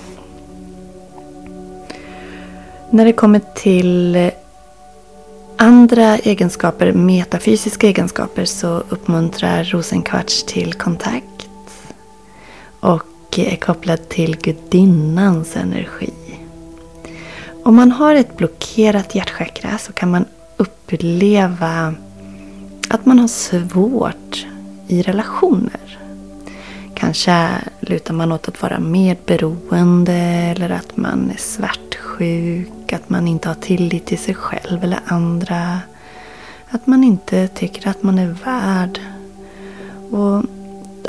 När 2.91 3.05
det 3.05 3.13
kommer 3.13 3.41
till 3.55 4.31
andra 5.57 6.17
egenskaper, 6.17 6.91
metafysiska 6.91 7.87
egenskaper, 7.87 8.45
så 8.45 8.83
uppmuntrar 8.89 9.63
rosenkvarts 9.63 10.43
till 10.43 10.73
kontakt. 10.73 11.49
Och 12.79 13.39
är 13.39 13.55
kopplad 13.55 14.09
till 14.09 14.37
gudinnans 14.37 15.55
energi. 15.55 16.13
Om 17.63 17.75
man 17.75 17.91
har 17.91 18.15
ett 18.15 18.37
blockerat 18.37 19.15
hjärtchakra 19.15 19.77
så 19.77 19.93
kan 19.93 20.11
man 20.11 20.25
uppleva 20.57 21.93
att 22.89 23.05
man 23.05 23.19
har 23.19 23.27
svårt 23.27 24.45
i 24.87 25.01
relationer. 25.01 25.99
Kanske 26.95 27.49
lutar 27.79 28.13
man 28.13 28.31
åt 28.31 28.47
att 28.47 28.61
vara 28.61 28.79
medberoende 28.79 30.13
eller 30.13 30.69
att 30.69 30.97
man 30.97 31.31
är 31.31 31.37
svartsjuk, 31.37 32.69
att 32.93 33.09
man 33.09 33.27
inte 33.27 33.47
har 33.47 33.55
tillit 33.55 34.05
till 34.05 34.17
sig 34.17 34.33
själv 34.33 34.83
eller 34.83 34.99
andra. 35.05 35.79
Att 36.69 36.87
man 36.87 37.03
inte 37.03 37.47
tycker 37.47 37.89
att 37.89 38.03
man 38.03 38.19
är 38.19 38.35
värd. 38.45 38.99
Och 40.11 40.43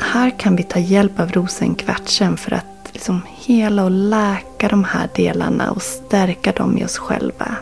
här 0.01 0.39
kan 0.39 0.55
vi 0.55 0.63
ta 0.63 0.79
hjälp 0.79 1.19
av 1.19 1.31
rosenkvartsen 1.31 2.37
för 2.37 2.53
att 2.53 2.89
liksom 2.93 3.21
hela 3.37 3.83
och 3.83 3.91
läka 3.91 4.67
de 4.67 4.83
här 4.83 5.09
delarna 5.15 5.71
och 5.71 5.81
stärka 5.81 6.51
dem 6.51 6.77
i 6.77 6.85
oss 6.85 6.97
själva. 6.97 7.55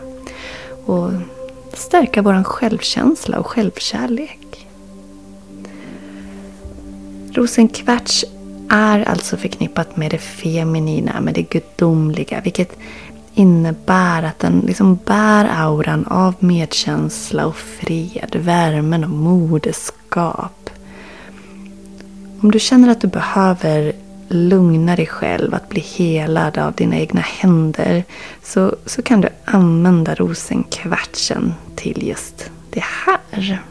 Och 0.86 1.10
stärka 1.72 2.22
vår 2.22 2.42
självkänsla 2.44 3.38
och 3.38 3.46
självkärlek. 3.46 4.66
Rosenkvarts 7.32 8.24
är 8.70 9.08
alltså 9.08 9.36
förknippat 9.36 9.96
med 9.96 10.10
det 10.10 10.18
feminina, 10.18 11.20
med 11.20 11.34
det 11.34 11.42
gudomliga. 11.42 12.40
Vilket 12.40 12.78
innebär 13.38 14.22
att 14.22 14.38
den 14.38 14.60
liksom 14.66 14.98
bär 15.04 15.44
auran 15.44 16.06
av 16.06 16.34
medkänsla 16.38 17.46
och 17.46 17.56
fred, 17.56 18.36
värmen 18.38 19.04
och 19.04 19.10
moderskap. 19.10 20.70
Om 22.40 22.50
du 22.50 22.58
känner 22.58 22.88
att 22.88 23.00
du 23.00 23.06
behöver 23.06 23.92
lugna 24.28 24.96
dig 24.96 25.06
själv, 25.06 25.54
att 25.54 25.68
bli 25.68 25.80
helad 25.80 26.58
av 26.58 26.72
dina 26.72 26.96
egna 26.96 27.20
händer 27.20 28.04
så, 28.42 28.76
så 28.86 29.02
kan 29.02 29.20
du 29.20 29.28
använda 29.44 30.14
rosenkvartsen 30.14 31.54
till 31.76 32.08
just 32.08 32.50
det 32.70 32.84
här. 33.06 33.62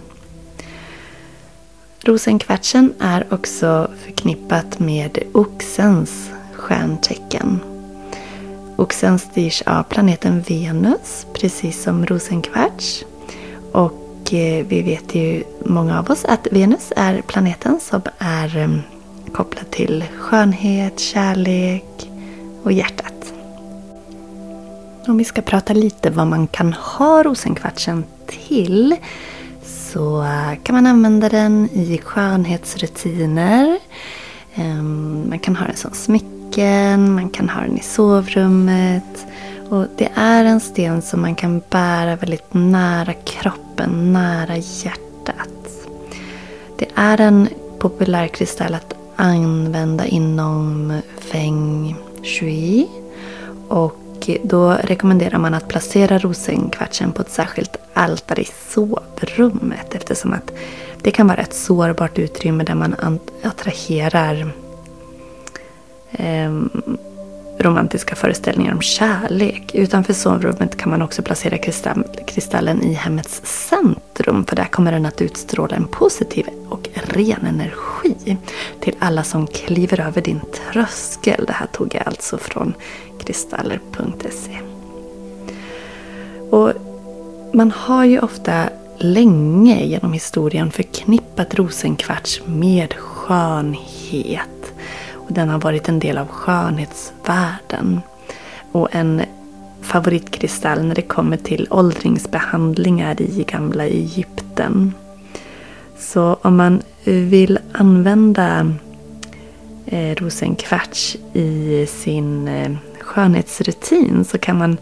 Rosenkvartsen 2.03 2.93
är 2.99 3.33
också 3.33 3.91
förknippat 4.05 4.79
med 4.79 5.19
oxens 5.33 6.29
stjärntecken. 6.53 7.76
Oxen 8.77 9.19
styrs 9.19 9.61
av 9.61 9.83
planeten 9.83 10.41
Venus, 10.41 11.27
precis 11.33 11.83
som 11.83 12.05
rosenkvarts. 12.05 13.05
Och 13.71 14.33
eh, 14.33 14.65
vi 14.65 14.81
vet 14.81 15.15
ju, 15.15 15.43
många 15.65 15.99
av 15.99 16.11
oss, 16.11 16.25
att 16.25 16.47
Venus 16.51 16.93
är 16.95 17.21
planeten 17.21 17.79
som 17.79 18.01
är 18.17 18.57
eh, 18.57 18.69
kopplad 19.31 19.71
till 19.71 20.03
skönhet, 20.19 20.99
kärlek 20.99 22.09
och 22.63 22.71
hjärtat. 22.71 23.33
Om 25.07 25.17
vi 25.17 25.23
ska 25.23 25.41
prata 25.41 25.73
lite 25.73 26.09
vad 26.09 26.27
man 26.27 26.47
kan 26.47 26.73
ha 26.73 27.23
rosenkvartsen 27.23 28.03
till 28.27 28.95
så 29.63 30.25
kan 30.63 30.75
man 30.75 30.85
använda 30.85 31.29
den 31.29 31.69
i 31.73 31.97
skönhetsrutiner. 32.03 33.79
Ehm, 34.55 35.25
man 35.29 35.39
kan 35.39 35.55
ha 35.55 35.65
den 35.67 35.75
som 35.75 35.91
smycke 35.91 36.36
väggen, 36.57 37.13
man 37.13 37.29
kan 37.29 37.49
ha 37.49 37.61
den 37.61 37.77
i 37.77 37.83
sovrummet. 37.83 39.25
Och 39.69 39.85
Det 39.97 40.09
är 40.15 40.45
en 40.45 40.59
sten 40.59 41.01
som 41.01 41.21
man 41.21 41.35
kan 41.35 41.61
bära 41.69 42.15
väldigt 42.15 42.53
nära 42.53 43.13
kroppen, 43.13 44.13
nära 44.13 44.57
hjärtat. 44.57 45.87
Det 46.77 46.87
är 46.95 47.21
en 47.21 47.49
populär 47.79 48.27
kristall 48.27 48.73
att 48.73 48.93
använda 49.15 50.05
inom 50.05 50.93
feng 51.19 51.95
shui. 52.23 52.87
Och 53.67 54.29
då 54.43 54.71
rekommenderar 54.71 55.37
man 55.37 55.53
att 55.53 55.67
placera 55.67 56.17
rosenkvartsen 56.19 57.11
på 57.11 57.21
ett 57.21 57.31
särskilt 57.31 57.77
altare 57.93 58.41
i 58.41 58.47
sovrummet 58.69 59.95
eftersom 59.95 60.33
att 60.33 60.51
det 61.01 61.11
kan 61.11 61.27
vara 61.27 61.37
ett 61.37 61.53
sårbart 61.53 62.19
utrymme 62.19 62.63
där 62.63 62.75
man 62.75 62.95
attraherar 63.43 64.51
eh, 66.11 66.51
romantiska 67.59 68.15
föreställningar 68.15 68.73
om 68.73 68.81
kärlek. 68.81 69.75
Utanför 69.75 70.13
sovrummet 70.13 70.77
kan 70.77 70.89
man 70.89 71.01
också 71.01 71.21
placera 71.21 71.57
kristallen 72.25 72.83
i 72.83 72.93
hemmets 72.93 73.41
centrum 73.43 74.45
för 74.45 74.55
där 74.55 74.65
kommer 74.65 74.91
den 74.91 75.05
att 75.05 75.21
utstråla 75.21 75.75
en 75.75 75.87
positiv 75.87 76.47
och 76.69 76.89
ren 76.93 77.45
energi 77.45 78.37
till 78.79 78.95
alla 78.99 79.23
som 79.23 79.47
kliver 79.47 79.99
över 79.99 80.21
din 80.21 80.41
tröskel. 80.71 81.43
Det 81.47 81.53
här 81.53 81.67
tog 81.67 81.95
jag 81.95 82.07
alltså 82.07 82.37
från 82.37 82.73
kristaller.se. 83.19 84.59
Och 86.49 86.73
man 87.53 87.71
har 87.71 88.05
ju 88.05 88.19
ofta 88.19 88.69
länge 88.97 89.85
genom 89.85 90.13
historien 90.13 90.71
förknippat 90.71 91.55
rosenkvarts 91.55 92.41
med 92.45 92.93
skönhet. 92.93 94.56
Och 95.27 95.33
den 95.33 95.49
har 95.49 95.59
varit 95.59 95.89
en 95.89 95.99
del 95.99 96.17
av 96.17 96.27
skönhetsvärlden. 96.27 98.01
Och 98.71 98.95
en 98.95 99.21
favoritkristall 99.81 100.83
när 100.83 100.95
det 100.95 101.01
kommer 101.01 101.37
till 101.37 101.67
åldringsbehandlingar 101.69 103.21
i 103.21 103.45
gamla 103.47 103.85
Egypten. 103.85 104.93
Så 105.97 106.37
om 106.41 106.55
man 106.55 106.81
vill 107.03 107.59
använda 107.71 108.73
eh, 109.85 110.15
rosenkvarts 110.15 111.17
i 111.33 111.85
sin 111.89 112.47
eh, 112.47 112.71
skönhetsrutin 112.99 114.25
så 114.25 114.37
kan 114.37 114.57
man 114.57 114.77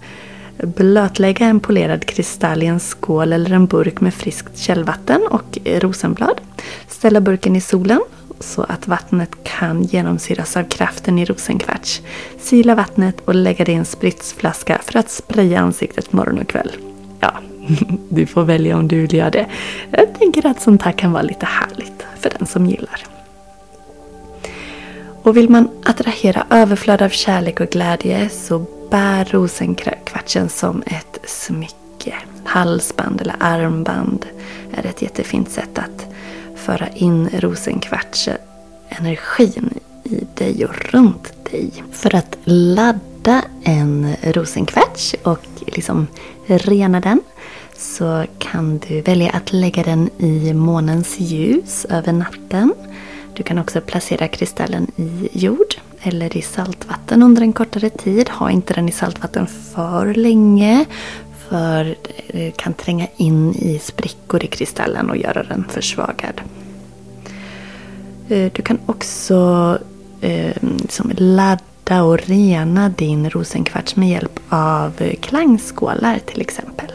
blötlägga 0.57 1.45
en 1.45 1.59
polerad 1.59 2.05
kristall 2.05 2.63
i 2.63 2.65
en 2.65 2.79
skål 2.79 3.33
eller 3.33 3.51
en 3.51 3.65
burk 3.65 4.01
med 4.01 4.13
friskt 4.13 4.57
källvatten 4.57 5.21
och 5.29 5.59
eh, 5.63 5.79
rosenblad. 5.79 6.41
Ställa 6.87 7.21
burken 7.21 7.55
i 7.55 7.61
solen 7.61 8.01
så 8.39 8.63
att 8.63 8.87
vattnet 8.87 9.29
kan 9.43 9.83
genomsyras 9.83 10.57
av 10.57 10.63
kraften 10.63 11.19
i 11.19 11.25
rosenkvarts. 11.25 12.01
Sila 12.39 12.75
vattnet 12.75 13.21
och 13.25 13.35
lägga 13.35 13.65
det 13.65 13.71
i 13.71 13.75
en 13.75 13.85
spritsflaska 13.85 14.81
för 14.83 14.99
att 14.99 15.09
spraya 15.09 15.59
ansiktet 15.59 16.13
morgon 16.13 16.39
och 16.39 16.47
kväll. 16.47 16.71
Ja, 17.19 17.33
du 18.09 18.25
får 18.25 18.43
välja 18.43 18.77
om 18.77 18.87
du 18.87 19.01
vill 19.01 19.13
göra 19.13 19.29
det. 19.29 19.45
Jag 19.91 20.19
tänker 20.19 20.47
att 20.47 20.61
sånt 20.61 20.81
här 20.81 20.91
kan 20.91 21.11
vara 21.11 21.23
lite 21.23 21.45
härligt 21.45 22.05
för 22.19 22.29
den 22.39 22.47
som 22.47 22.65
gillar. 22.65 23.05
Och 25.25 25.37
vill 25.37 25.49
man 25.49 25.69
attrahera 25.83 26.45
överflöd 26.49 27.01
av 27.01 27.09
kärlek 27.09 27.59
och 27.59 27.69
glädje 27.69 28.29
så 28.29 28.65
bär 28.91 29.25
rosenkvartsen 29.25 30.49
som 30.49 30.83
ett 30.85 31.29
smycke. 31.29 32.15
Halsband 32.43 33.21
eller 33.21 33.35
armband 33.39 34.25
är 34.73 34.85
ett 34.85 35.01
jättefint 35.01 35.49
sätt 35.49 35.79
att 35.79 36.14
föra 36.65 36.89
in 36.89 37.29
rosenkvartsenergin 37.33 39.79
i 40.03 40.23
dig 40.33 40.65
och 40.65 40.75
runt 40.75 41.33
dig. 41.51 41.71
För 41.91 42.15
att 42.15 42.37
ladda 42.43 43.41
en 43.63 44.15
rosenkvarts 44.23 45.15
och 45.23 45.45
liksom 45.67 46.07
rena 46.45 46.99
den 46.99 47.19
så 47.77 48.25
kan 48.39 48.77
du 48.77 49.01
välja 49.01 49.31
att 49.31 49.53
lägga 49.53 49.83
den 49.83 50.09
i 50.17 50.53
månens 50.53 51.19
ljus 51.19 51.85
över 51.85 52.13
natten. 52.13 52.73
Du 53.35 53.43
kan 53.43 53.59
också 53.59 53.81
placera 53.81 54.27
kristallen 54.27 54.91
i 54.95 55.29
jord 55.31 55.75
eller 56.01 56.37
i 56.37 56.41
saltvatten 56.41 57.23
under 57.23 57.41
en 57.41 57.53
kortare 57.53 57.89
tid. 57.89 58.29
Ha 58.29 58.51
inte 58.51 58.73
den 58.73 58.89
i 58.89 58.91
saltvatten 58.91 59.47
för 59.47 60.13
länge 60.13 60.85
för 61.49 61.95
det 62.27 62.51
kan 62.57 62.73
tränga 62.73 63.07
in 63.17 63.55
i 63.55 63.79
sprickor 63.79 64.43
i 64.43 64.47
kristallen 64.47 65.09
och 65.09 65.17
göra 65.17 65.43
den 65.43 65.65
försvagad. 65.69 66.41
Eh, 68.29 68.51
du 68.53 68.61
kan 68.61 68.79
också 68.85 69.77
eh, 70.21 70.55
liksom 70.61 71.11
ladda 71.17 72.03
och 72.03 72.19
rena 72.19 72.89
din 72.89 73.29
rosenkvarts 73.29 73.95
med 73.95 74.09
hjälp 74.09 74.39
av 74.49 74.91
klangskålar 75.21 76.19
till 76.25 76.41
exempel. 76.41 76.91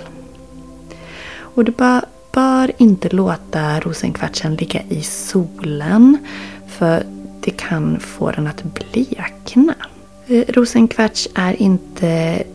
Och 1.37 1.65
du 1.65 1.73
bör 2.33 2.73
inte 2.79 3.09
låta 3.09 3.81
rosenkvartsen 3.81 4.55
ligga 4.55 4.83
i 4.89 5.03
solen 5.03 6.19
för 6.67 7.03
det 7.41 7.51
kan 7.51 8.01
få 8.01 8.31
den 8.31 8.47
att 8.47 8.63
blekna. 8.63 9.75
Eh, 10.31 10.45
rosenkvarts 10.49 11.29
är 11.35 11.63
inte 11.63 12.09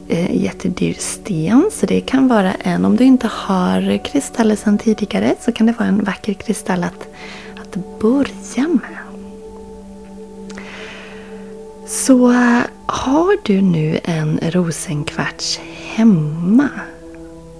eh, 0.07 0.43
jättedyr 0.43 0.93
sten 0.99 1.69
så 1.71 1.85
det 1.85 2.01
kan 2.01 2.27
vara 2.27 2.53
en, 2.53 2.85
om 2.85 2.95
du 2.95 3.03
inte 3.03 3.27
har 3.27 3.97
kristaller 4.05 4.55
sedan 4.55 4.77
tidigare 4.77 5.35
så 5.41 5.51
kan 5.51 5.67
det 5.67 5.73
vara 5.73 5.87
en 5.87 6.03
vacker 6.03 6.33
kristall 6.33 6.83
att, 6.83 7.07
att 7.61 7.99
börja 7.99 8.67
med. 8.67 8.97
Så 11.87 12.27
har 12.85 13.45
du 13.45 13.61
nu 13.61 13.99
en 14.03 14.39
rosenkvarts 14.43 15.59
hemma 15.95 16.69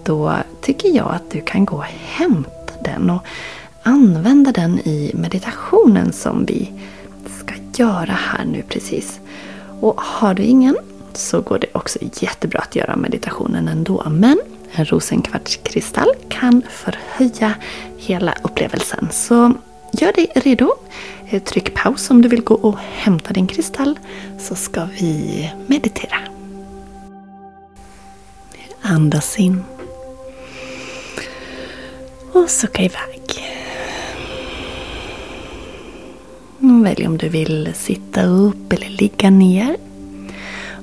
då 0.04 0.34
tycker 0.62 0.96
jag 0.96 1.12
att 1.12 1.32
du 1.32 1.42
kan 1.42 1.66
gå 1.66 1.78
och 1.78 1.84
hämta 1.84 2.74
den 2.84 3.10
och 3.10 3.26
använda 3.84 4.52
den 4.52 4.80
i 4.80 5.12
meditationen 5.14 6.14
som 6.14 6.46
vi 6.46 6.72
ska 7.40 7.84
göra 7.84 8.12
här 8.12 8.46
nu 8.46 8.64
precis. 8.70 9.20
Och 9.82 10.02
har 10.02 10.34
du 10.34 10.44
ingen 10.44 10.78
så 11.14 11.42
går 11.42 11.60
det 11.60 11.68
också 11.74 12.00
jättebra 12.02 12.60
att 12.60 12.76
göra 12.76 12.96
meditationen 12.96 13.68
ändå. 13.68 14.04
Men 14.10 14.40
en 14.72 14.86
rosenkvartskristall 14.86 16.10
kan 16.30 16.62
förhöja 16.70 17.54
hela 17.98 18.34
upplevelsen. 18.44 19.08
Så 19.12 19.54
gör 19.94 20.14
dig 20.14 20.32
redo. 20.36 20.74
Eh, 21.30 21.44
tryck 21.44 21.74
paus 21.74 22.10
om 22.10 22.22
du 22.22 22.30
vill 22.30 22.42
gå 22.42 22.56
och 22.56 22.78
hämta 22.78 23.34
din 23.34 23.48
kristall 23.48 24.00
så 24.40 24.56
ska 24.56 24.86
vi 24.86 25.52
meditera. 25.68 26.18
Andas 28.82 29.40
in. 29.40 29.64
Och 32.34 32.50
sucka 32.50 32.82
iväg. 32.82 33.15
Välj 36.86 37.08
om 37.08 37.18
du 37.18 37.30
vill 37.30 37.70
sitta 37.74 38.24
upp 38.26 38.74
eller 38.74 38.90
ligga 38.90 39.30
ner. 39.30 39.76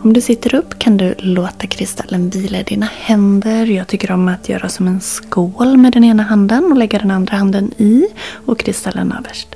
Om 0.03 0.13
du 0.13 0.21
sitter 0.21 0.55
upp 0.55 0.79
kan 0.79 0.97
du 0.97 1.15
låta 1.19 1.67
kristallen 1.67 2.31
vila 2.31 2.61
i 2.61 2.63
dina 2.63 2.87
händer. 2.87 3.67
Jag 3.67 3.89
tycker 3.89 4.11
om 4.11 4.29
att 4.29 4.49
göra 4.49 4.69
som 4.69 4.89
en 4.89 5.01
skål 5.01 5.77
med 5.77 5.93
den 5.93 6.05
ena 6.05 6.23
handen 6.23 6.65
och 6.65 6.77
lägga 6.77 6.99
den 6.99 7.11
andra 7.11 7.37
handen 7.37 7.73
i 7.77 8.07
och 8.47 8.59
kristallen 8.59 9.13
överst. 9.13 9.49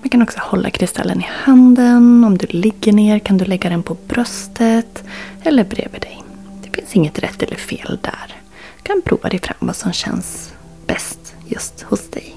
Man 0.00 0.08
kan 0.08 0.22
också 0.22 0.38
hålla 0.42 0.70
kristallen 0.70 1.20
i 1.20 1.26
handen. 1.30 2.24
Om 2.24 2.38
du 2.38 2.46
ligger 2.46 2.92
ner 2.92 3.18
kan 3.18 3.38
du 3.38 3.44
lägga 3.44 3.70
den 3.70 3.82
på 3.82 3.96
bröstet 4.08 5.04
eller 5.42 5.64
bredvid 5.64 6.00
dig. 6.00 6.22
Det 6.62 6.76
finns 6.76 6.96
inget 6.96 7.18
rätt 7.18 7.42
eller 7.42 7.56
fel 7.56 7.98
där. 8.02 8.36
Du 8.76 8.82
kan 8.82 9.02
prova 9.04 9.28
dig 9.28 9.38
fram 9.38 9.56
vad 9.60 9.76
som 9.76 9.92
känns 9.92 10.52
bäst 10.86 11.34
just 11.48 11.82
hos 11.82 12.10
dig. 12.10 12.34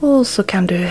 Och 0.00 0.26
så 0.26 0.42
kan 0.42 0.66
du 0.66 0.90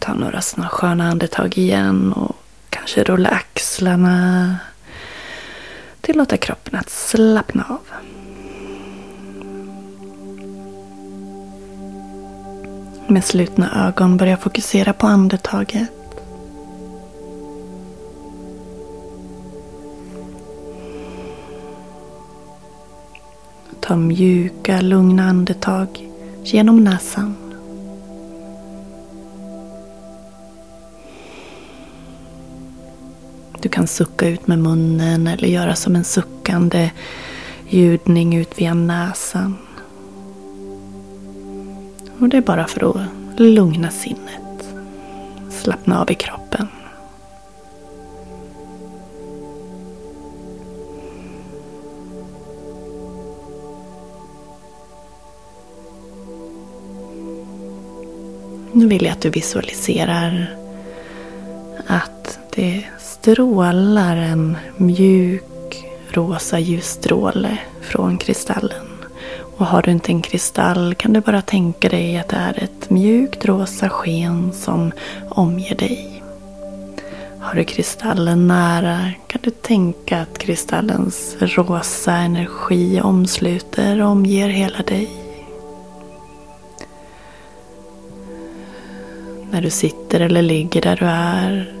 ta 0.00 0.14
några 0.14 0.40
såna 0.40 0.68
sköna 0.68 1.10
andetag 1.10 1.58
igen 1.58 2.12
och 2.12 2.36
kanske 2.70 3.04
rulla 3.04 3.28
axlarna. 3.28 4.56
Tillåta 6.00 6.36
kroppen 6.36 6.78
att 6.78 6.90
slappna 6.90 7.64
av. 7.68 7.80
Med 13.08 13.24
slutna 13.24 13.88
ögon 13.88 14.16
börja 14.16 14.36
fokusera 14.36 14.92
på 14.92 15.06
andetaget. 15.06 15.90
Ta 23.80 23.96
mjuka, 23.96 24.80
lugna 24.80 25.28
andetag 25.28 26.08
genom 26.42 26.84
näsan. 26.84 27.45
Kan 33.76 33.86
sucka 33.86 34.28
ut 34.28 34.46
med 34.46 34.58
munnen 34.58 35.26
eller 35.26 35.48
göra 35.48 35.74
som 35.74 35.96
en 35.96 36.04
suckande 36.04 36.90
ljudning 37.68 38.36
ut 38.36 38.60
via 38.60 38.74
näsan. 38.74 39.56
Och 42.18 42.28
det 42.28 42.36
är 42.36 42.40
bara 42.40 42.66
för 42.66 42.90
att 42.90 43.40
lugna 43.40 43.90
sinnet. 43.90 44.68
Slappna 45.50 46.00
av 46.00 46.10
i 46.10 46.14
kroppen. 46.14 46.68
Nu 58.72 58.86
vill 58.86 59.04
jag 59.04 59.12
att 59.12 59.20
du 59.20 59.30
visualiserar 59.30 60.56
att 61.86 62.38
det 62.54 62.84
strålar 63.26 64.16
en 64.16 64.56
mjuk 64.76 65.84
rosa 66.10 66.58
ljusstråle 66.58 67.58
från 67.80 68.18
kristallen. 68.18 68.86
Och 69.58 69.66
har 69.66 69.82
du 69.82 69.90
inte 69.90 70.12
en 70.12 70.22
kristall 70.22 70.94
kan 70.94 71.12
du 71.12 71.20
bara 71.20 71.42
tänka 71.42 71.88
dig 71.88 72.18
att 72.18 72.28
det 72.28 72.36
är 72.36 72.64
ett 72.64 72.90
mjukt 72.90 73.44
rosa 73.44 73.88
sken 73.88 74.52
som 74.52 74.92
omger 75.28 75.74
dig. 75.74 76.22
Har 77.40 77.54
du 77.54 77.64
kristallen 77.64 78.46
nära 78.46 79.10
kan 79.26 79.40
du 79.44 79.50
tänka 79.50 80.20
att 80.20 80.38
kristallens 80.38 81.36
rosa 81.40 82.12
energi 82.12 83.00
omsluter 83.00 84.02
och 84.02 84.08
omger 84.08 84.48
hela 84.48 84.82
dig. 84.82 85.08
När 89.50 89.62
du 89.62 89.70
sitter 89.70 90.20
eller 90.20 90.42
ligger 90.42 90.80
där 90.80 90.96
du 90.96 91.06
är 91.06 91.75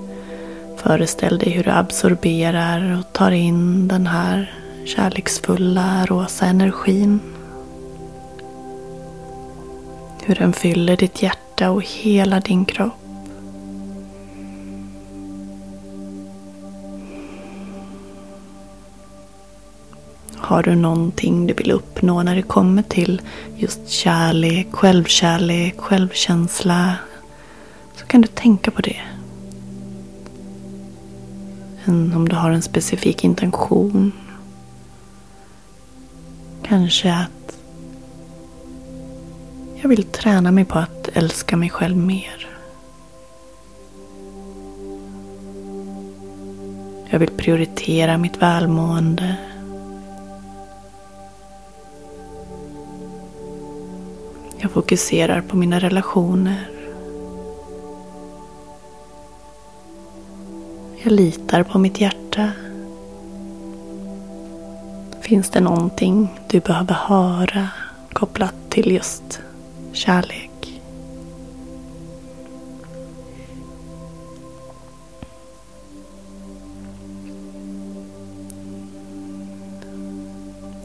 Föreställ 0.86 1.38
dig 1.38 1.50
hur 1.50 1.64
du 1.64 1.70
absorberar 1.70 2.98
och 2.98 3.12
tar 3.12 3.30
in 3.30 3.88
den 3.88 4.06
här 4.06 4.54
kärleksfulla 4.84 6.06
rosa 6.06 6.46
energin. 6.46 7.20
Hur 10.22 10.34
den 10.34 10.52
fyller 10.52 10.96
ditt 10.96 11.22
hjärta 11.22 11.70
och 11.70 11.82
hela 11.82 12.40
din 12.40 12.64
kropp. 12.64 12.92
Har 20.36 20.62
du 20.62 20.74
någonting 20.74 21.46
du 21.46 21.54
vill 21.54 21.70
uppnå 21.70 22.22
när 22.22 22.36
det 22.36 22.42
kommer 22.42 22.82
till 22.82 23.22
just 23.56 23.88
kärlek, 23.88 24.66
självkärlek, 24.70 25.78
självkänsla 25.78 26.94
så 27.96 28.06
kan 28.06 28.20
du 28.20 28.28
tänka 28.28 28.70
på 28.70 28.82
det 28.82 29.15
om 31.88 32.28
du 32.28 32.36
har 32.36 32.50
en 32.50 32.62
specifik 32.62 33.24
intention. 33.24 34.12
Kanske 36.62 37.14
att 37.14 37.58
jag 39.82 39.88
vill 39.88 40.04
träna 40.04 40.52
mig 40.52 40.64
på 40.64 40.78
att 40.78 41.08
älska 41.12 41.56
mig 41.56 41.70
själv 41.70 41.96
mer. 41.96 42.48
Jag 47.10 47.18
vill 47.18 47.30
prioritera 47.30 48.18
mitt 48.18 48.42
välmående. 48.42 49.36
Jag 54.58 54.70
fokuserar 54.70 55.40
på 55.40 55.56
mina 55.56 55.78
relationer. 55.78 56.75
Jag 61.06 61.12
litar 61.12 61.62
på 61.62 61.78
mitt 61.78 62.00
hjärta. 62.00 62.50
Finns 65.20 65.50
det 65.50 65.60
någonting 65.60 66.28
du 66.48 66.60
behöver 66.60 66.94
höra 66.94 67.68
kopplat 68.12 68.54
till 68.68 68.92
just 68.92 69.40
kärlek? 69.92 70.80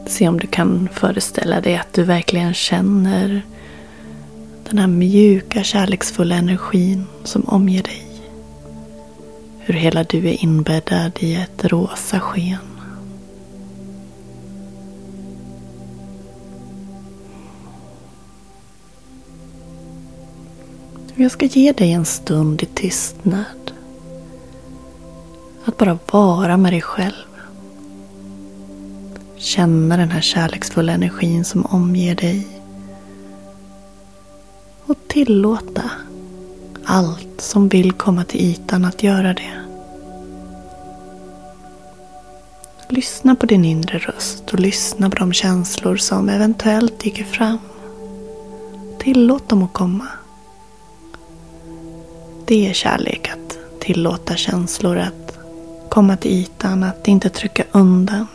Se 0.06 0.28
om 0.28 0.40
du 0.40 0.48
kan 0.48 0.90
föreställa 0.94 1.62
dig 1.62 1.78
att 1.78 1.94
du 1.94 2.04
verkligen 2.04 2.54
känner 2.54 3.42
den 4.70 4.78
här 4.78 4.88
mjuka 4.88 5.64
kärleksfulla 5.64 6.36
energin 6.36 7.06
som 7.24 7.50
omger 7.50 7.84
dig. 7.84 8.11
Hur 9.64 9.74
hela 9.74 10.04
du 10.04 10.30
är 10.30 10.44
inbäddad 10.44 11.12
i 11.20 11.36
ett 11.36 11.66
rosa 11.66 12.20
sken. 12.20 12.58
Jag 21.16 21.32
ska 21.32 21.46
ge 21.46 21.72
dig 21.72 21.92
en 21.92 22.06
stund 22.06 22.64
i 22.64 22.66
tystnad. 22.66 23.72
Att 25.66 25.78
bara 25.78 26.00
vara 26.12 26.58
med 26.58 26.74
dig 26.74 26.82
själv. 26.82 27.28
Känna 29.36 29.98
den 29.98 30.12
här 30.12 30.22
kärleksfulla 30.22 30.92
energin 30.92 31.46
som 31.46 31.66
omger 31.66 32.16
dig. 32.16 32.48
Och 34.86 34.98
tillåta 35.08 35.92
allt 36.92 37.42
som 37.42 37.70
vill 37.70 37.92
komma 37.92 38.24
till 38.24 38.42
ytan 38.42 38.86
att 38.86 39.04
göra 39.04 39.34
det. 39.34 39.52
Lyssna 42.90 43.36
på 43.36 43.46
din 43.46 43.66
inre 43.66 43.98
röst 43.98 44.54
och 44.54 44.60
lyssna 44.60 45.10
på 45.10 45.16
de 45.16 45.34
känslor 45.34 45.98
som 45.98 46.30
eventuellt 46.30 47.00
dyker 47.00 47.24
fram. 47.24 47.58
Tillåt 49.00 49.50
dem 49.50 49.64
att 49.64 49.74
komma. 49.74 50.08
Det 52.46 52.70
är 52.70 52.74
kärlek 52.74 53.30
att 53.30 53.58
tillåta 53.80 54.36
känslor 54.36 54.98
att 54.98 55.38
komma 55.90 56.18
till 56.18 56.32
ytan, 56.32 56.84
att 56.84 57.08
inte 57.08 57.30
trycka 57.30 57.64
undan. 57.72 58.28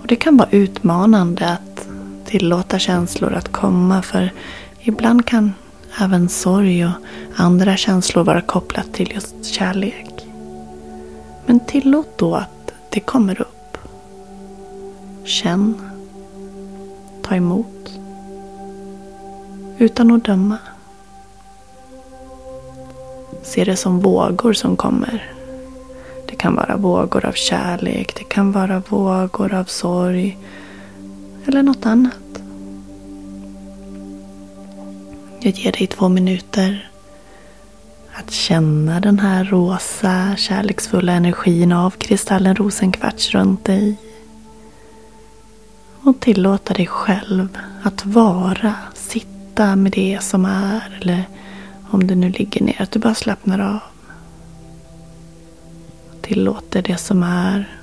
Och 0.00 0.06
Det 0.06 0.16
kan 0.16 0.36
vara 0.36 0.48
utmanande 0.50 1.48
att 1.48 1.86
tillåta 2.24 2.78
känslor 2.78 3.32
att 3.32 3.52
komma 3.52 4.02
för 4.02 4.32
ibland 4.90 5.26
kan 5.26 5.54
även 6.00 6.28
sorg 6.28 6.84
och 6.84 6.92
andra 7.36 7.76
känslor 7.76 8.24
vara 8.24 8.40
kopplat 8.40 8.92
till 8.92 9.12
just 9.12 9.44
kärlek. 9.44 10.26
Men 11.46 11.60
tillåt 11.60 12.18
då 12.18 12.34
att 12.34 12.72
det 12.90 13.00
kommer 13.00 13.40
upp. 13.40 13.78
Känn. 15.24 15.90
Ta 17.22 17.34
emot. 17.34 17.90
Utan 19.78 20.10
att 20.10 20.24
döma. 20.24 20.58
Se 23.42 23.64
det 23.64 23.76
som 23.76 24.00
vågor 24.00 24.52
som 24.52 24.76
kommer. 24.76 25.32
Det 26.28 26.36
kan 26.36 26.54
vara 26.54 26.76
vågor 26.76 27.26
av 27.26 27.32
kärlek, 27.32 28.14
det 28.18 28.24
kan 28.24 28.52
vara 28.52 28.82
vågor 28.88 29.54
av 29.54 29.64
sorg 29.64 30.38
eller 31.46 31.62
något 31.62 31.86
annat. 31.86 32.19
Jag 35.42 35.52
ger 35.52 35.72
dig 35.72 35.86
två 35.86 36.08
minuter 36.08 36.90
att 38.12 38.30
känna 38.30 39.00
den 39.00 39.18
här 39.18 39.44
rosa 39.44 40.36
kärleksfulla 40.36 41.12
energin 41.12 41.72
av 41.72 41.90
kristallen 41.90 42.56
rosenkvarts 42.56 43.30
runt 43.30 43.64
dig. 43.64 43.96
Och 46.02 46.20
tillåta 46.20 46.74
dig 46.74 46.86
själv 46.86 47.58
att 47.82 48.06
vara, 48.06 48.74
sitta 48.94 49.76
med 49.76 49.92
det 49.92 50.18
som 50.22 50.44
är. 50.44 50.98
Eller 51.00 51.24
om 51.90 52.06
du 52.06 52.14
nu 52.14 52.30
ligger 52.30 52.62
ner, 52.62 52.82
att 52.82 52.90
du 52.90 52.98
bara 52.98 53.14
slappnar 53.14 53.58
av. 53.58 53.80
Tillåter 56.20 56.82
det 56.82 56.96
som 56.96 57.22
är, 57.22 57.78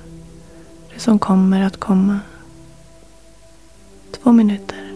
det 0.94 1.00
som 1.00 1.18
kommer 1.18 1.62
att 1.62 1.80
komma. 1.80 2.20
Två 4.22 4.32
minuter. 4.32 4.87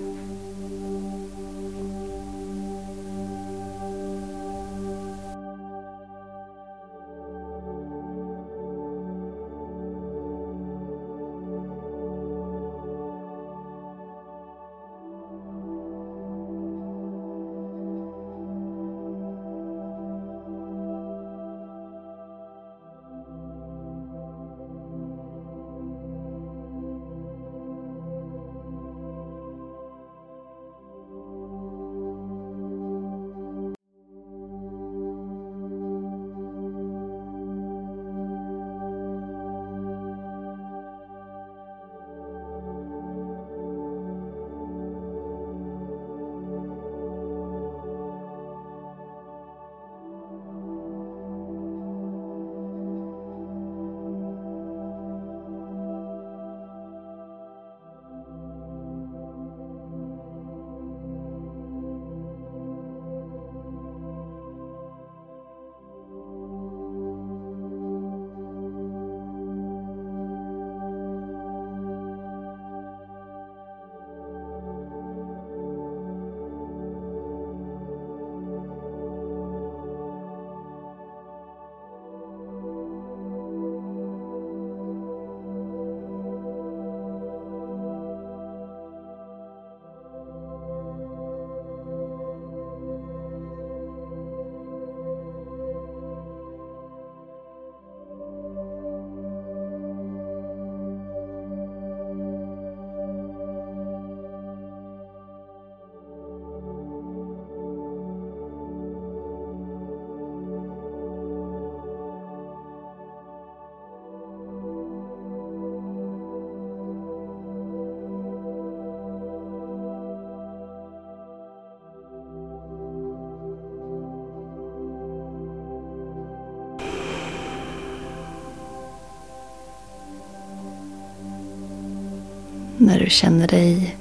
När 132.79 133.01
du 133.01 133.11
känner 133.11 133.49
dig 133.49 133.97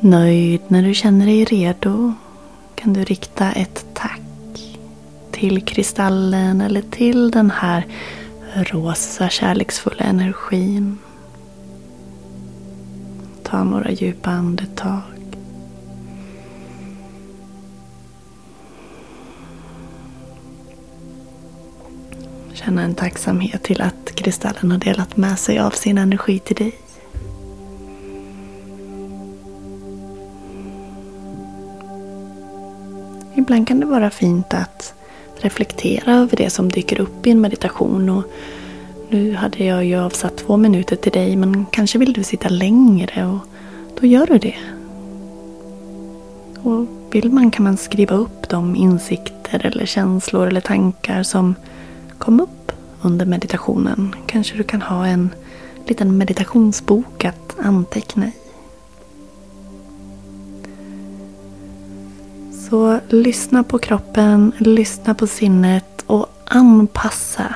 nöjd, 0.00 0.60
när 0.68 0.82
du 0.82 0.94
känner 0.94 1.26
dig 1.26 1.44
redo 1.44 2.14
kan 2.74 2.92
du 2.92 3.04
rikta 3.04 3.52
ett 3.52 3.86
tack 3.94 4.20
till 5.30 5.64
kristallen 5.64 6.60
eller 6.60 6.82
till 6.82 7.30
den 7.30 7.50
här 7.50 7.86
rosa 8.54 9.28
kärleksfulla 9.28 10.04
energin. 10.04 10.98
Ta 13.42 13.64
några 13.64 13.90
djupa 13.90 14.30
andetag. 14.30 15.02
Känna 22.52 22.82
en 22.82 22.94
tacksamhet 22.94 23.62
till 23.62 23.80
att 23.80 24.14
kristallen 24.14 24.70
har 24.70 24.78
delat 24.78 25.16
med 25.16 25.38
sig 25.38 25.58
av 25.58 25.70
sin 25.70 25.98
energi 25.98 26.38
till 26.38 26.56
dig. 26.56 26.74
Ibland 33.50 33.68
kan 33.68 33.80
det 33.80 33.86
vara 33.86 34.10
fint 34.10 34.54
att 34.54 34.94
reflektera 35.36 36.14
över 36.14 36.36
det 36.36 36.50
som 36.50 36.68
dyker 36.68 37.00
upp 37.00 37.26
i 37.26 37.30
en 37.30 37.40
meditation. 37.40 38.08
Och 38.08 38.24
nu 39.08 39.34
hade 39.34 39.64
jag 39.64 39.84
ju 39.84 39.96
avsatt 39.96 40.36
två 40.36 40.56
minuter 40.56 40.96
till 40.96 41.12
dig 41.12 41.36
men 41.36 41.66
kanske 41.66 41.98
vill 41.98 42.12
du 42.12 42.22
sitta 42.22 42.48
längre 42.48 43.26
och 43.26 43.38
då 44.00 44.06
gör 44.06 44.26
du 44.26 44.38
det. 44.38 44.54
Och 46.62 46.86
vill 47.10 47.32
man 47.32 47.50
kan 47.50 47.64
man 47.64 47.76
skriva 47.76 48.16
upp 48.16 48.48
de 48.48 48.76
insikter 48.76 49.66
eller 49.66 49.86
känslor 49.86 50.46
eller 50.46 50.60
tankar 50.60 51.22
som 51.22 51.54
kom 52.18 52.40
upp 52.40 52.72
under 53.02 53.26
meditationen. 53.26 54.14
Kanske 54.26 54.56
du 54.56 54.62
kan 54.62 54.82
ha 54.82 55.06
en 55.06 55.30
liten 55.86 56.18
meditationsbok 56.18 57.24
att 57.24 57.56
anteckna 57.58 58.26
i. 58.26 58.39
Så 62.70 63.00
lyssna 63.08 63.62
på 63.62 63.78
kroppen, 63.78 64.52
lyssna 64.58 65.14
på 65.14 65.26
sinnet 65.26 66.04
och 66.06 66.26
anpassa 66.44 67.54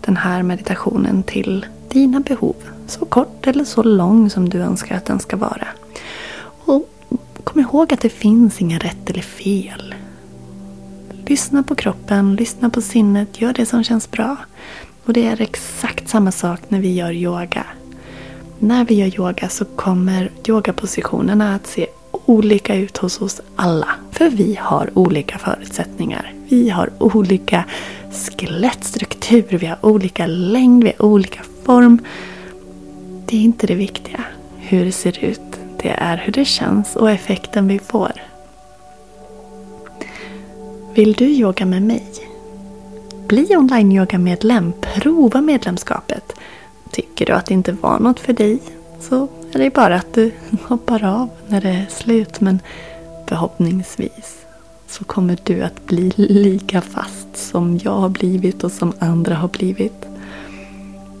den 0.00 0.16
här 0.16 0.42
meditationen 0.42 1.22
till 1.22 1.66
dina 1.88 2.20
behov. 2.20 2.54
Så 2.86 3.04
kort 3.04 3.46
eller 3.46 3.64
så 3.64 3.82
lång 3.82 4.30
som 4.30 4.48
du 4.48 4.58
önskar 4.58 4.96
att 4.96 5.04
den 5.04 5.20
ska 5.20 5.36
vara. 5.36 5.68
Och 6.64 6.88
kom 7.44 7.60
ihåg 7.60 7.92
att 7.92 8.00
det 8.00 8.08
finns 8.08 8.60
inga 8.60 8.78
rätt 8.78 9.10
eller 9.10 9.22
fel. 9.22 9.94
Lyssna 11.26 11.62
på 11.62 11.74
kroppen, 11.74 12.36
lyssna 12.36 12.70
på 12.70 12.80
sinnet, 12.80 13.40
gör 13.40 13.52
det 13.52 13.66
som 13.66 13.84
känns 13.84 14.10
bra. 14.10 14.36
Och 15.04 15.12
det 15.12 15.26
är 15.26 15.40
exakt 15.40 16.08
samma 16.08 16.32
sak 16.32 16.60
när 16.68 16.80
vi 16.80 16.94
gör 16.94 17.12
yoga. 17.12 17.66
När 18.58 18.84
vi 18.84 18.94
gör 18.94 19.20
yoga 19.20 19.48
så 19.48 19.64
kommer 19.64 20.30
yogapositionerna 20.48 21.54
att 21.54 21.66
se 21.66 21.86
olika 22.26 22.74
ut 22.74 22.96
hos 22.96 23.20
oss 23.22 23.40
alla. 23.56 23.88
För 24.10 24.28
vi 24.30 24.58
har 24.60 24.90
olika 24.94 25.38
förutsättningar. 25.38 26.32
Vi 26.48 26.70
har 26.70 26.90
olika 26.98 27.64
skelettstruktur, 28.12 29.58
vi 29.58 29.66
har 29.66 29.78
olika 29.86 30.26
längd, 30.26 30.84
vi 30.84 30.92
har 30.98 31.06
olika 31.06 31.40
form. 31.64 31.98
Det 33.26 33.36
är 33.36 33.40
inte 33.40 33.66
det 33.66 33.74
viktiga, 33.74 34.24
hur 34.56 34.84
det 34.84 34.92
ser 34.92 35.24
ut. 35.24 35.40
Det 35.82 35.88
är 35.88 36.16
hur 36.16 36.32
det 36.32 36.44
känns 36.44 36.96
och 36.96 37.10
effekten 37.10 37.68
vi 37.68 37.78
får. 37.78 38.12
Vill 40.94 41.12
du 41.12 41.24
yoga 41.24 41.66
med 41.66 41.82
mig? 41.82 42.04
Bli 43.26 43.56
online-yoga-medlem. 43.56 44.72
Prova 44.80 45.40
medlemskapet. 45.40 46.32
Tycker 46.90 47.26
du 47.26 47.32
att 47.32 47.46
det 47.46 47.54
inte 47.54 47.72
var 47.72 47.98
något 47.98 48.20
för 48.20 48.32
dig 48.32 48.58
så 49.00 49.28
är 49.56 49.60
dig 49.60 49.70
bara 49.70 49.96
att 49.96 50.14
du 50.14 50.32
hoppar 50.62 51.04
av 51.04 51.30
när 51.48 51.60
det 51.60 51.68
är 51.68 51.86
slut. 51.88 52.40
Men 52.40 52.60
förhoppningsvis 53.26 54.46
så 54.86 55.04
kommer 55.04 55.38
du 55.42 55.62
att 55.62 55.86
bli 55.86 56.12
lika 56.16 56.80
fast 56.80 57.36
som 57.36 57.80
jag 57.82 57.92
har 57.92 58.08
blivit 58.08 58.64
och 58.64 58.72
som 58.72 58.92
andra 58.98 59.34
har 59.34 59.48
blivit. 59.48 60.06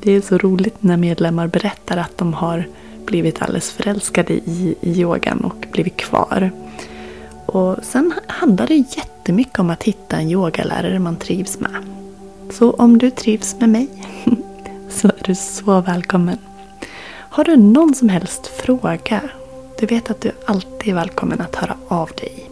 Det 0.02 0.12
är 0.12 0.20
så 0.20 0.38
roligt 0.38 0.82
när 0.82 0.96
medlemmar 0.96 1.46
berättar 1.46 1.96
att 1.96 2.18
de 2.18 2.34
har 2.34 2.68
blivit 3.06 3.42
alldeles 3.42 3.70
förälskade 3.70 4.32
i, 4.32 4.74
i 4.80 5.00
yogan 5.00 5.40
och 5.40 5.66
blivit 5.72 5.96
kvar. 5.96 6.50
Och 7.46 7.76
sen 7.82 8.12
handlar 8.26 8.66
det 8.66 8.74
jättemycket 8.74 9.58
om 9.58 9.70
att 9.70 9.82
hitta 9.82 10.16
en 10.16 10.30
yogalärare 10.30 10.98
man 10.98 11.16
trivs 11.16 11.60
med. 11.60 11.76
Så 12.52 12.70
om 12.70 12.98
du 12.98 13.10
trivs 13.10 13.56
med 13.60 13.68
mig 13.68 13.88
så 14.90 15.08
är 15.08 15.22
du 15.24 15.34
så 15.34 15.80
välkommen. 15.80 16.38
Har 17.36 17.44
du 17.44 17.56
någon 17.56 17.94
som 17.94 18.08
helst 18.08 18.46
fråga? 18.46 19.22
Du 19.78 19.86
vet 19.86 20.10
att 20.10 20.20
du 20.20 20.32
alltid 20.44 20.88
är 20.88 20.94
välkommen 20.94 21.40
att 21.40 21.56
höra 21.56 21.76
av 21.88 22.10
dig. 22.16 22.50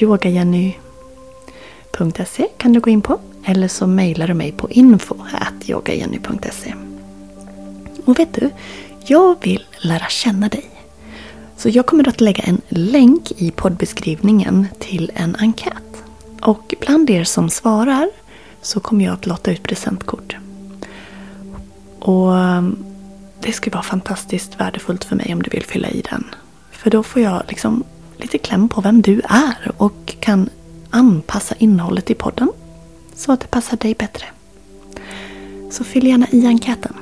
yogajenny.se 0.00 2.46
kan 2.56 2.72
du 2.72 2.80
gå 2.80 2.90
in 2.90 3.02
på. 3.02 3.20
Eller 3.44 3.68
så 3.68 3.86
mejlar 3.86 4.28
du 4.28 4.34
mig 4.34 4.52
på 4.52 4.70
info.yogajenny.se 4.70 6.74
Och 8.04 8.18
vet 8.18 8.34
du, 8.34 8.50
jag 9.06 9.36
vill 9.42 9.64
lära 9.78 10.06
känna 10.08 10.48
dig. 10.48 10.70
Så 11.56 11.68
jag 11.68 11.86
kommer 11.86 12.08
att 12.08 12.20
lägga 12.20 12.42
en 12.42 12.60
länk 12.68 13.32
i 13.36 13.50
poddbeskrivningen 13.50 14.66
till 14.78 15.12
en 15.14 15.36
enkät. 15.36 16.04
Och 16.42 16.74
bland 16.80 17.10
er 17.10 17.24
som 17.24 17.50
svarar 17.50 18.10
så 18.62 18.80
kommer 18.80 19.04
jag 19.04 19.14
att 19.14 19.26
låta 19.26 19.52
ut 19.52 19.62
presentkort. 19.62 20.36
Och 21.98 22.32
det 23.42 23.52
skulle 23.52 23.74
vara 23.74 23.82
fantastiskt 23.82 24.60
värdefullt 24.60 25.04
för 25.04 25.16
mig 25.16 25.34
om 25.34 25.42
du 25.42 25.50
vill 25.50 25.64
fylla 25.64 25.88
i 25.88 26.02
den. 26.10 26.24
För 26.70 26.90
då 26.90 27.02
får 27.02 27.22
jag 27.22 27.42
liksom 27.48 27.84
lite 28.16 28.38
kläm 28.38 28.68
på 28.68 28.80
vem 28.80 29.02
du 29.02 29.20
är 29.24 29.72
och 29.76 30.14
kan 30.20 30.48
anpassa 30.90 31.54
innehållet 31.58 32.10
i 32.10 32.14
podden 32.14 32.48
så 33.14 33.32
att 33.32 33.40
det 33.40 33.46
passar 33.46 33.76
dig 33.76 33.94
bättre. 33.94 34.26
Så 35.70 35.84
fyll 35.84 36.06
gärna 36.06 36.26
i 36.30 36.46
enkäten. 36.46 36.94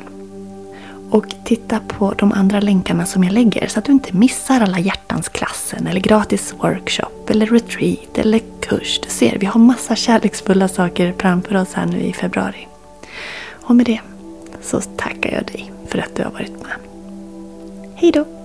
Och 1.10 1.26
titta 1.44 1.80
på 1.80 2.14
de 2.18 2.32
andra 2.32 2.60
länkarna 2.60 3.06
som 3.06 3.24
jag 3.24 3.32
lägger 3.32 3.66
så 3.66 3.78
att 3.78 3.84
du 3.84 3.92
inte 3.92 4.16
missar 4.16 4.60
alla 4.60 4.78
hjärtans 4.78 5.28
klassen 5.28 5.86
eller 5.86 6.00
gratis 6.00 6.54
workshop 6.58 7.30
eller 7.30 7.46
retreat 7.46 8.18
eller 8.18 8.40
kurs. 8.60 9.00
Du 9.02 9.10
ser, 9.10 9.38
vi 9.38 9.46
har 9.46 9.60
massa 9.60 9.96
kärleksfulla 9.96 10.68
saker 10.68 11.14
framför 11.18 11.54
oss 11.54 11.72
här 11.72 11.86
nu 11.86 12.00
i 12.00 12.12
februari. 12.12 12.68
Och 13.50 13.76
med 13.76 13.86
det 13.86 14.00
så 14.62 14.80
tackar 14.80 15.32
jag 15.32 15.46
dig 15.46 15.72
för 15.88 15.98
att 15.98 16.14
du 16.16 16.22
har 16.22 16.30
varit 16.30 16.62
med. 16.62 16.72
Hej 17.94 18.12
då! 18.12 18.37